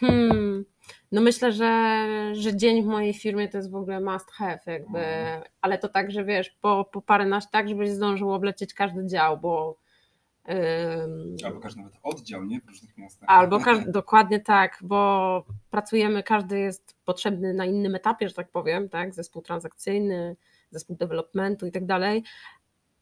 [0.00, 0.64] Hmm.
[1.12, 5.00] No myślę, że, że dzień w mojej firmie to jest w ogóle must have, jakby,
[5.60, 9.38] ale to tak, że wiesz, po, po parę naś tak, żebyś zdążył oblecieć każdy dział,
[9.38, 9.76] bo
[11.44, 12.60] Albo każdy nawet oddział, nie?
[12.60, 13.28] W różnych miastach.
[13.28, 18.88] Albo każdy, dokładnie tak, bo pracujemy, każdy jest potrzebny na innym etapie, że tak powiem,
[18.88, 19.14] tak?
[19.14, 20.36] Zespół transakcyjny,
[20.70, 22.24] zespół developmentu i tak dalej,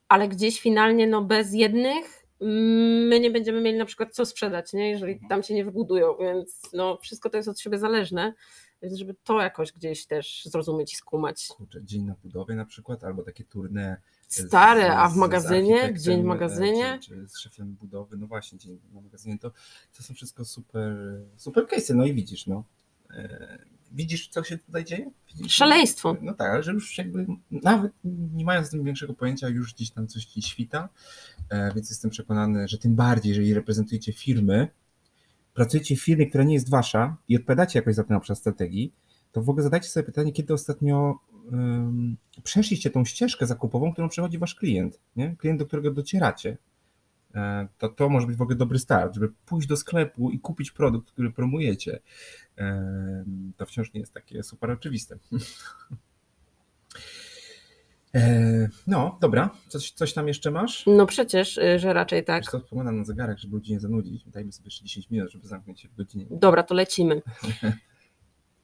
[0.08, 4.90] ale gdzieś finalnie no bez jednych my nie będziemy mieli na przykład co sprzedać, nie?
[4.90, 5.28] jeżeli mhm.
[5.28, 8.34] tam się nie wybudują, więc no, wszystko to jest od siebie zależne,
[8.82, 11.46] więc żeby to jakoś gdzieś też zrozumieć i skumać.
[11.48, 15.94] Kurczę, dzień na budowie na przykład, albo takie turne Stare, a w magazynie?
[15.98, 16.98] Dzień w e, magazynie?
[17.02, 19.50] Czy, czy, z szefem budowy, no właśnie, dzień w magazynie, to,
[19.96, 20.96] to są wszystko super,
[21.36, 22.64] super case'y, no i widzisz, no.
[23.14, 23.58] E,
[23.92, 25.10] widzisz, co się tutaj dzieje?
[25.28, 26.16] Widzisz, Szaleństwo.
[26.20, 27.92] No tak, ale że już jakby nawet
[28.34, 30.88] nie mając tym większego pojęcia, już gdzieś tam coś ci świta,
[31.48, 34.68] e, więc jestem przekonany, że tym bardziej, jeżeli reprezentujecie firmy,
[35.54, 38.92] pracujecie w firmie, która nie jest wasza i odpowiadacie jakoś za ten obszar strategii,
[39.32, 41.18] to w ogóle zadajcie sobie pytanie, kiedy ostatnio
[41.52, 45.36] um, przeszliście tą ścieżkę zakupową, którą przechodzi wasz klient, nie?
[45.36, 46.56] klient, do którego docieracie.
[47.34, 50.70] E, to to może być w ogóle dobry start, żeby pójść do sklepu i kupić
[50.70, 52.00] produkt, który promujecie.
[52.58, 53.24] E,
[53.56, 55.16] to wciąż nie jest takie super oczywiste.
[58.14, 59.50] E, no, dobra.
[59.68, 60.86] Coś, coś tam jeszcze masz?
[60.86, 62.42] No przecież, y, że raczej tak.
[62.42, 64.24] Wiesz co, spoglądam na zegarek, żeby ludzi nie zanudzić.
[64.24, 66.26] Dajmy sobie jeszcze 10 minut, żeby zamknąć się w godzinie.
[66.30, 67.22] Dobra, to lecimy.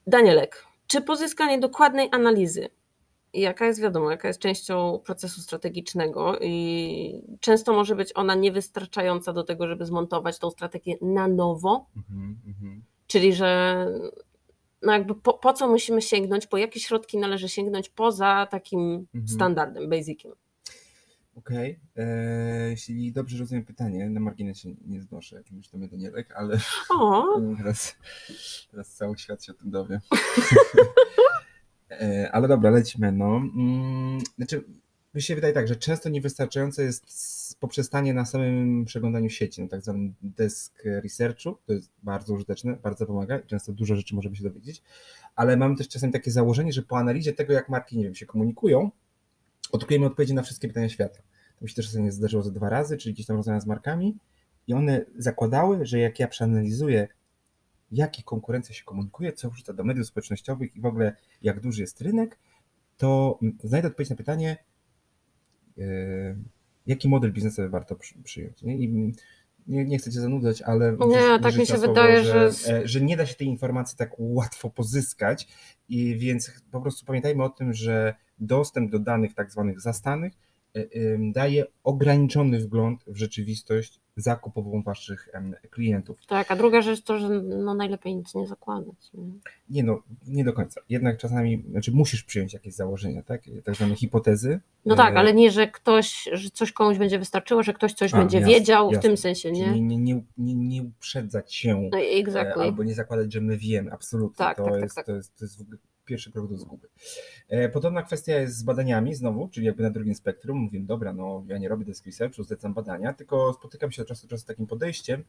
[0.07, 2.69] Danielek, czy pozyskanie dokładnej analizy,
[3.35, 9.45] jaka jest wiadomo, jaka jest częścią procesu strategicznego i często może być ona niewystarczająca do
[9.45, 12.81] tego, żeby zmontować tą strategię na nowo, mm -hmm.
[13.07, 13.87] czyli że
[14.83, 19.29] no jakby po, po, co musimy sięgnąć, po jakie środki należy sięgnąć poza takim -hmm.
[19.29, 20.33] standardem, basiciem.
[21.35, 22.05] Okej, okay.
[22.05, 26.59] E, jeśli dobrze rozumiem pytanie, na marginesie nie znoszę, jakimś to mnie Danielek, ale
[26.91, 27.25] o.
[27.59, 27.97] teraz,
[28.71, 30.01] teraz cały świat się o tym dowie.
[31.91, 33.13] E, ale dobra, lecimy.
[33.13, 33.37] No.
[33.37, 34.65] Mm, znaczy,
[35.15, 39.83] mi się wydaje tak, że często niewystarczające jest poprzestanie na samym przeglądaniu sieci, na tak
[39.83, 41.57] zwanym desk researchu.
[41.67, 43.41] To jest bardzo użyteczne, bardzo pomaga.
[43.41, 44.83] Często dużo rzeczy możemy się dowiedzieć,
[45.37, 48.27] ale mamy też czasem takie założenie, że po analizie tego, jak marki nie wiem, się
[48.27, 48.91] komunikują,
[49.75, 51.19] odkryjemy odpowiedzi na wszystkie pytania świata.
[51.59, 54.17] To mi się też czasem zdarzyło ze dwa razy, czyli gdzieś tam rozmawiam z markami
[54.67, 57.09] i one zakładały, że jak ja przeanalizuję,
[57.93, 62.01] jaki konkurencja się komunikuje, co wrzuca do mediów społecznościowych i w ogóle jak duży jest
[62.01, 62.39] rynek,
[62.97, 64.57] to znajdę odpowiedź na pytanie,
[65.77, 66.37] yy,
[66.87, 68.63] jaki model biznesowy warto przyjąć.
[68.63, 68.79] Nie?
[68.79, 69.13] I
[69.67, 72.89] nie, nie chcę cię zanudzać, ale nie, tak mi się słowo, wydaje, że, że, e,
[72.89, 75.49] że nie da się tej informacji tak łatwo pozyskać
[75.89, 80.33] i więc po prostu pamiętajmy o tym, że dostęp do danych tak zwanych zastanych
[80.75, 80.83] e,
[81.33, 85.29] daje ograniczony wgląd w rzeczywistość zakupową waszych
[85.71, 86.19] klientów.
[86.27, 89.13] Tak, a druga rzecz to, że no najlepiej nic nie zakładać.
[89.15, 89.31] Nie?
[89.71, 90.81] nie no, nie do końca.
[90.89, 93.43] Jednak czasami, znaczy musisz przyjąć jakieś założenia, tak?
[93.65, 94.61] Tak zwane hipotezy.
[94.87, 98.15] No tak, e, ale nie, że ktoś, że coś komuś będzie wystarczyło, że ktoś coś
[98.15, 98.99] a, będzie jasne, wiedział jasne.
[98.99, 99.65] w tym sensie, nie?
[99.65, 102.63] Czyli nie, nie, nie, nie uprzedzać się no, exactly.
[102.63, 104.37] albo nie zakładać, że my wiemy, absolutnie.
[104.37, 105.13] Tak, to, tak, tak jest, tak, tak.
[105.13, 106.89] To, jest, to jest w ogóle pierwszy krok do zguby.
[107.49, 110.59] E, podobna kwestia jest z badaniami znowu, czyli jakby na drugim spektrum.
[110.59, 114.27] Mówię, dobra, no ja nie robię desk researchu, zlecam badania, tylko spotykam się od czasu
[114.27, 115.25] do czasu z takim podejściem,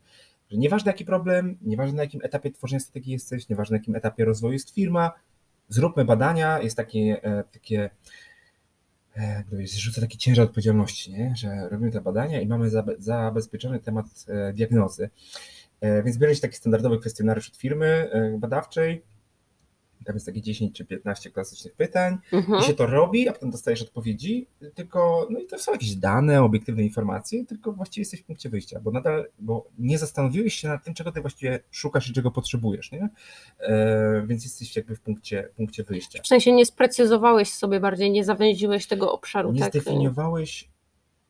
[0.49, 4.26] że nieważne jaki problem, nieważne na jakim etapie tworzenia strategii jesteś, nieważne na jakim etapie
[4.26, 5.11] rozwoju jest firma,
[5.69, 7.89] zróbmy badania, jest takie, e, takie
[9.63, 11.34] zrzuca taki ciężar odpowiedzialności, nie?
[11.36, 15.09] że robimy te badania i mamy zabezpieczony temat e, diagnozy.
[16.05, 18.09] Więc bierze się taki standardowy kwestionariusz od firmy
[18.39, 19.03] badawczej,
[20.06, 22.62] tam jest takie 10 czy 15 klasycznych pytań mhm.
[22.62, 26.43] i się to robi, a potem dostajesz odpowiedzi, tylko, no i to są jakieś dane,
[26.43, 30.84] obiektywne informacje, tylko właściwie jesteś w punkcie wyjścia, bo nadal, bo nie zastanowiłeś się nad
[30.84, 33.10] tym, czego ty właściwie szukasz i czego potrzebujesz, nie?
[33.60, 36.22] E, więc jesteś jakby w punkcie, punkcie wyjścia.
[36.24, 39.51] W sensie nie sprecyzowałeś sobie bardziej, nie zawęziłeś tego obszaru.
[39.51, 39.70] Nie tak?
[39.70, 40.70] zdefiniowałeś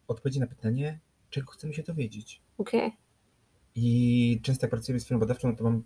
[0.07, 0.99] odpowiedzi na pytanie,
[1.30, 2.41] czego chcemy się dowiedzieć.
[2.57, 2.80] Okej.
[2.80, 2.91] Okay.
[3.76, 5.84] I często jak pracuję z firmą badawczą, no to mam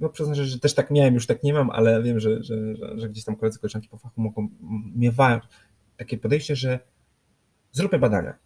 [0.00, 2.98] no przyznam, że, też tak miałem, już tak nie mam, ale wiem, że, że, że,
[2.98, 4.48] że gdzieś tam koledzy, koleżanki po fachu mogą,
[4.94, 5.40] miewają
[5.96, 6.80] takie podejście, że
[7.72, 8.38] zróbmy badania,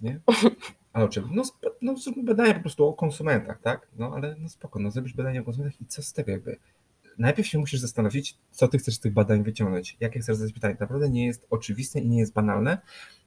[0.00, 0.20] nie?
[0.92, 1.28] Ale o czym?
[1.32, 1.42] No,
[1.82, 3.88] no zróbmy badania po prostu o konsumentach, tak?
[3.98, 6.58] No ale no spoko, no zrobisz badania o konsumentach i co z tego jakby?
[7.18, 10.76] Najpierw się musisz zastanowić, co ty chcesz z tych badań wyciągnąć, jakie chcesz zadać pytanie.
[10.80, 12.78] Naprawdę nie jest oczywiste i nie jest banalne,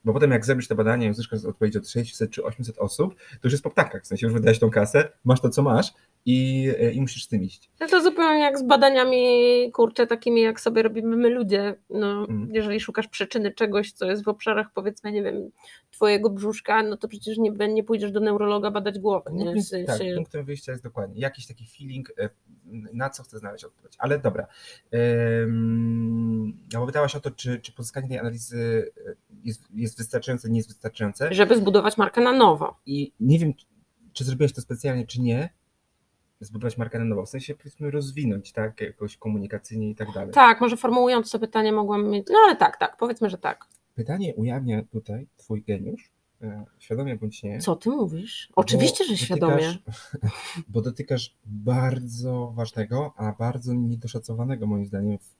[0.06, 3.40] bo potem jak zrobisz te badania i uzyskasz odpowiedź od 600 czy 800 osób, to
[3.44, 5.94] już jest po ptakach, w sensie już wydałeś tą kasę, masz to, co masz
[6.26, 7.70] i, e, i musisz z tym iść.
[7.80, 11.76] No to zupełnie jak z badaniami, kurczę, takimi jak sobie robimy my ludzie.
[11.90, 12.50] No, mm.
[12.52, 15.52] Jeżeli szukasz przyczyny czegoś, co jest w obszarach, powiedzmy, nie wiem,
[15.92, 19.30] twojego brzuszka, no to przecież nie, nie pójdziesz do neurologa badać głowy.
[19.34, 19.62] Nie?
[19.62, 19.86] Sensie...
[19.86, 22.30] Tak, punktem wyjścia jest dokładnie jakiś taki feeling, e,
[22.94, 23.94] na co chcę znaleźć odpowiedź.
[23.98, 24.48] Ale dobra.
[26.74, 30.70] Ja pytałaś o to, czy, czy pozyskanie tej analizy e, jest, jest wystarczające, nie jest
[30.70, 31.34] wystarczające.
[31.34, 32.80] Żeby zbudować markę na nowo.
[32.86, 33.54] I nie wiem,
[34.14, 35.50] czy zrobiłeś to specjalnie, czy nie,
[36.40, 40.34] zbudować markę na nowo, w sensie powiedzmy rozwinąć, tak, jakoś komunikacyjnie i tak dalej.
[40.34, 43.66] Tak, może formułując to pytanie mogłam mieć, no ale tak, tak, powiedzmy, że tak.
[43.96, 46.12] Pytanie ujawnia tutaj twój geniusz,
[46.42, 47.60] e, świadomie bądź nie.
[47.60, 48.50] Co ty mówisz?
[48.56, 49.78] Oczywiście, że świadomie.
[50.68, 55.36] Bo dotykasz bardzo ważnego, a bardzo niedoszacowanego moim zdaniem w,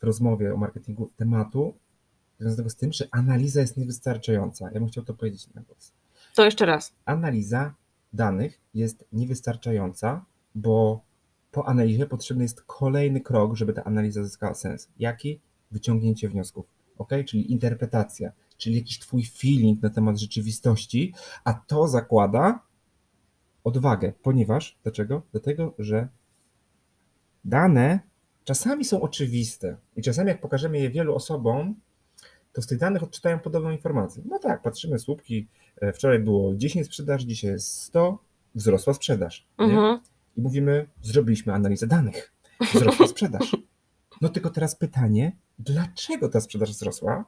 [0.00, 1.74] w rozmowie o marketingu tematu,
[2.38, 4.64] związanego z tym, że analiza jest niewystarczająca.
[4.64, 5.92] Ja bym chciał to powiedzieć na głos.
[6.34, 6.94] To jeszcze raz.
[7.04, 7.74] Analiza
[8.16, 11.04] danych jest niewystarczająca, bo
[11.50, 14.88] po analizie potrzebny jest kolejny krok, żeby ta analiza zyskała sens.
[14.98, 15.40] Jaki?
[15.70, 16.66] Wyciągnięcie wniosków,
[16.98, 17.10] ok?
[17.26, 21.14] Czyli interpretacja, czyli jakiś twój feeling na temat rzeczywistości,
[21.44, 22.60] a to zakłada
[23.64, 25.22] odwagę, ponieważ, dlaczego?
[25.32, 26.08] Dlatego, że
[27.44, 28.00] dane
[28.44, 31.80] czasami są oczywiste i czasami jak pokażemy je wielu osobom,
[32.56, 34.22] to z tych danych odczytają podobną informację.
[34.26, 35.48] No tak, patrzymy słupki,
[35.80, 38.18] e, wczoraj było 10 sprzedaży, dzisiaj jest 100,
[38.54, 39.46] wzrosła sprzedaż.
[39.58, 40.00] Mhm.
[40.36, 42.32] I mówimy, zrobiliśmy analizę danych,
[42.74, 43.56] wzrosła sprzedaż.
[44.20, 47.24] No tylko teraz pytanie, dlaczego ta sprzedaż wzrosła?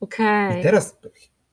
[0.00, 0.60] Okay.
[0.60, 0.98] I teraz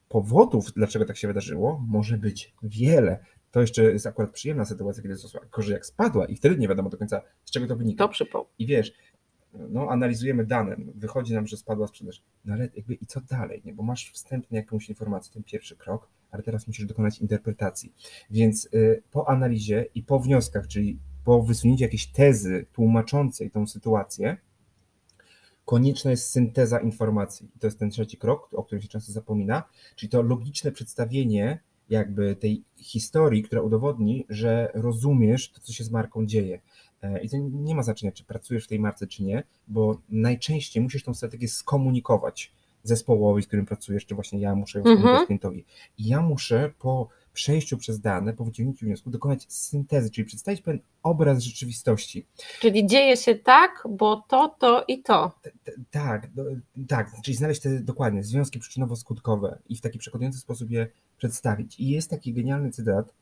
[0.10, 3.26] powodów, dlaczego tak się wydarzyło, może być wiele.
[3.52, 5.42] To jeszcze jest akurat przyjemna sytuacja, kiedy wzrosła.
[5.52, 8.04] Gorzej jak spadła i wtedy nie wiadomo do końca, z czego to wynika.
[8.04, 8.48] To przypał.
[8.60, 8.94] I wiesz,
[9.54, 13.74] no, analizujemy dane, wychodzi nam, że spadła sprzedaż, no ale jakby i co dalej, nie?
[13.74, 17.94] bo masz wstępnie jakąś informację, ten pierwszy krok, ale teraz musisz dokonać interpretacji.
[18.30, 24.38] Więc y, po analizie i po wnioskach, czyli po wysunięciu jakiejś tezy tłumaczącej tą sytuację,
[25.66, 27.50] konieczna jest synteza informacji.
[27.56, 29.64] I to jest ten trzeci krok, o którym się często zapomina,
[29.96, 35.92] czyli to logiczne przedstawienie jakby tej historii, która udowodni, że rozumiesz to, co się z
[35.92, 36.62] marką dzieje.
[37.02, 40.84] E, I to nie ma znaczenia, czy pracujesz w tej marce, czy nie, bo najczęściej
[40.84, 42.52] musisz tą strategię skomunikować
[42.84, 45.26] zespołowi, z którym pracujesz, czy właśnie ja muszę ją skomunikować mhm.
[45.26, 45.66] klientowi.
[45.98, 50.82] I ja muszę po przejściu przez dane, po wyciągnięciu wniosku, dokonać syntezy, czyli przedstawić pewien
[51.04, 52.26] obraz rzeczywistości.
[52.60, 55.32] Czyli dzieje się tak, bo to, to i to.
[55.92, 56.28] Tak,
[56.88, 60.88] tak, czyli znaleźć te dokładnie związki przyczynowo-skutkowe i w taki przekonujący sposób je
[61.18, 61.80] przedstawić.
[61.80, 63.14] I jest taki genialny cytat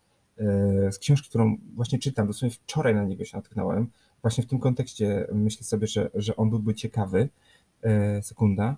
[0.92, 3.88] z książki, którą właśnie czytam, dosłownie wczoraj na niego się natknąłem.
[4.22, 7.30] Właśnie w tym kontekście myślę sobie, że, że on byłby ciekawy.
[7.84, 8.78] E, sekunda.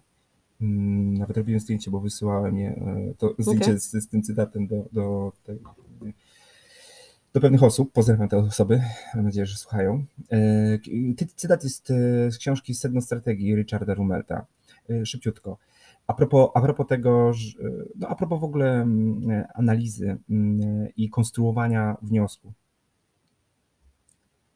[0.61, 3.79] Mm, nawet robiłem zdjęcie, bo wysyłałem je, e, to zdjęcie okay.
[3.79, 5.59] z, z, tym cytatem do, do, tej,
[7.33, 7.91] do pewnych osób.
[7.91, 8.81] Pozdrawiam te osoby,
[9.15, 10.05] mam nadzieję, że słuchają.
[11.35, 11.87] Cytat jest
[12.29, 14.45] z książki Sedno Strategii Richarda Rumelta.
[15.03, 15.57] Szybciutko.
[16.09, 17.31] A propos, a propos tego,
[17.95, 22.53] no a propos w ogóle mm, analizy mm, i konstruowania wniosku.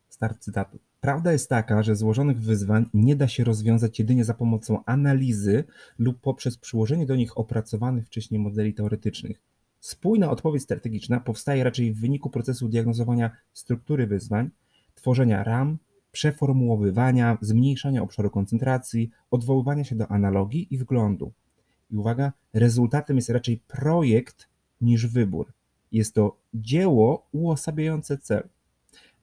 [0.10, 0.80] Start cytatu.
[1.02, 5.64] Prawda jest taka, że złożonych wyzwań nie da się rozwiązać jedynie za pomocą analizy
[6.00, 9.42] lub poprzez przyłożenie do nich opracowanych wcześniej modeli teoretycznych.
[9.80, 14.50] Spójna odpowiedź strategiczna powstaje raczej w wyniku procesu diagnozowania struktury wyzwań,
[14.96, 15.78] tworzenia ram,
[16.12, 21.34] przeformułowywania, zmniejszania obszaru koncentracji, odwoływania się do analogii i wglądu.
[21.94, 24.48] I uwaga, rezultatem jest raczej projekt
[24.82, 25.54] niż wybór.
[25.92, 28.50] Jest to dzieło uosabiające cel.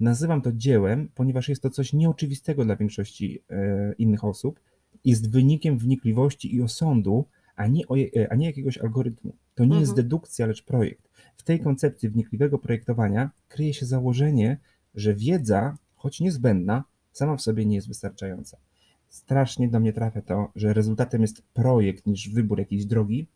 [0.01, 4.61] Nazywam to dziełem, ponieważ jest to coś nieoczywistego dla większości e, innych osób.
[5.05, 7.25] Jest wynikiem wnikliwości i osądu,
[7.57, 9.37] a nie, o, e, a nie jakiegoś algorytmu.
[9.55, 9.81] To nie mhm.
[9.81, 11.11] jest dedukcja, lecz projekt.
[11.37, 14.59] W tej koncepcji wnikliwego projektowania kryje się założenie,
[14.95, 18.70] że wiedza, choć niezbędna, sama w sobie nie jest wystarczająca
[19.11, 23.27] strasznie do mnie trafia to, że rezultatem jest projekt niż wybór jakiejś drogi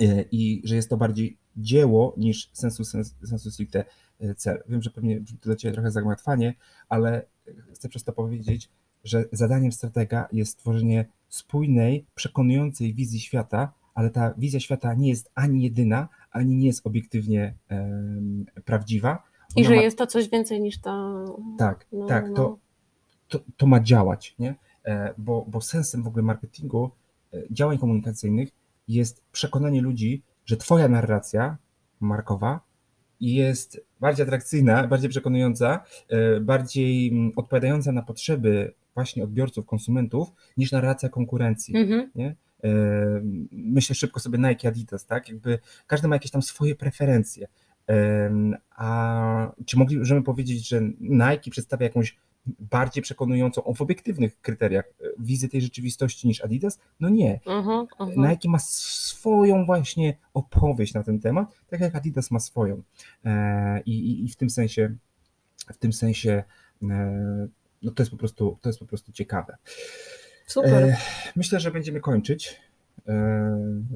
[0.00, 2.84] e, i że jest to bardziej dzieło niż sensu,
[3.24, 3.84] sensu stricte
[4.20, 4.62] e, cel.
[4.68, 6.54] Wiem, że pewnie to dla Ciebie trochę zagmatwanie,
[6.88, 7.26] ale
[7.74, 8.70] chcę przez to powiedzieć,
[9.04, 15.30] że zadaniem stratega jest stworzenie spójnej, przekonującej wizji świata, ale ta wizja świata nie jest
[15.34, 19.22] ani jedyna, ani nie jest obiektywnie um, prawdziwa.
[19.56, 19.82] I że ma...
[19.82, 21.24] jest to coś więcej niż to.
[21.58, 22.34] Tak, no, tak, no.
[22.34, 22.58] To,
[23.28, 24.54] to, to ma działać, nie?
[24.84, 26.90] E, bo, bo sensem w ogóle marketingu,
[27.34, 28.48] e, działań komunikacyjnych
[28.88, 31.56] jest przekonanie ludzi, że Twoja narracja
[32.00, 32.60] markowa
[33.20, 40.72] jest bardziej atrakcyjna, bardziej przekonująca, e, bardziej mm, odpowiadająca na potrzeby właśnie odbiorców, konsumentów, niż
[40.72, 41.76] narracja konkurencji.
[41.76, 42.10] Mhm.
[42.14, 42.36] Nie?
[43.52, 45.28] Myślę szybko sobie Nike, Adidas, tak?
[45.28, 47.48] Jakby każdy ma jakieś tam swoje preferencje,
[48.70, 52.16] A czy moglibyśmy powiedzieć, że Nike przedstawia jakąś
[52.58, 56.78] bardziej przekonującą w obiektywnych kryteriach e, wizję tej rzeczywistości niż Adidas?
[57.00, 57.40] No nie.
[57.46, 58.30] Uh -huh, uh -huh.
[58.30, 62.82] Nike ma swoją właśnie opowieść na ten temat, tak jak Adidas ma swoją.
[63.24, 64.94] E, I, i, i w tym sensie,
[65.72, 66.44] w tym sensie
[66.82, 67.48] e,
[67.82, 69.56] no to jest po prostu, to jest po prostu ciekawe.
[70.46, 70.96] Super.
[71.36, 72.60] Myślę, że będziemy kończyć.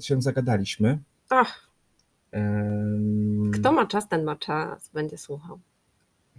[0.00, 0.98] Się zagadaliśmy.
[1.30, 1.68] Ach.
[3.54, 5.60] Kto ma czas, ten ma czas, będzie słuchał.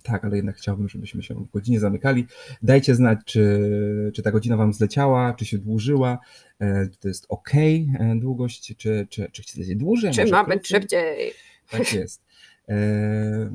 [0.03, 2.25] Tak, ale jednak chciałbym, żebyśmy się w godzinie zamykali.
[2.63, 6.19] Dajcie znać, czy, czy ta godzina Wam zleciała, czy się dłużyła,
[6.59, 10.11] e, to jest ok e, długość, czy, czy, czy chcecie dłużej.
[10.11, 11.31] Czy ma być szybciej.
[11.69, 12.21] Tak jest.
[12.69, 13.49] E,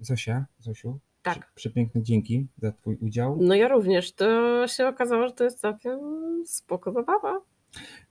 [0.00, 1.52] Zosia, Zosiu, tak.
[1.54, 3.38] Przepiękne dzięki za Twój udział.
[3.40, 4.12] No ja również.
[4.12, 5.98] To się okazało, że to jest całkiem
[6.46, 7.40] spoko zabawa.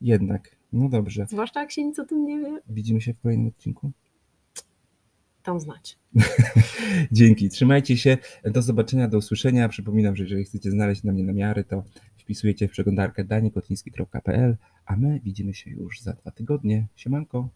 [0.02, 0.56] Jednak.
[0.74, 1.26] No dobrze.
[1.30, 2.62] Zwłaszcza jak się nic o tym nie wie.
[2.70, 3.92] Widzimy się w kolejnym odcinku.
[5.48, 5.98] Tam znać.
[7.12, 7.50] Dzięki.
[7.50, 8.18] Trzymajcie się.
[8.43, 9.70] Do zobaczenia, do usłyszenia.
[9.70, 11.84] Przypominam, że jeżeli chcecie znaleźć na mnie namiary, to
[12.18, 16.88] wpisujecie w przeglądarkę danikotliński.pl, a my widzimy się już za dwa tygodnie.
[16.95, 17.50] Siemanko.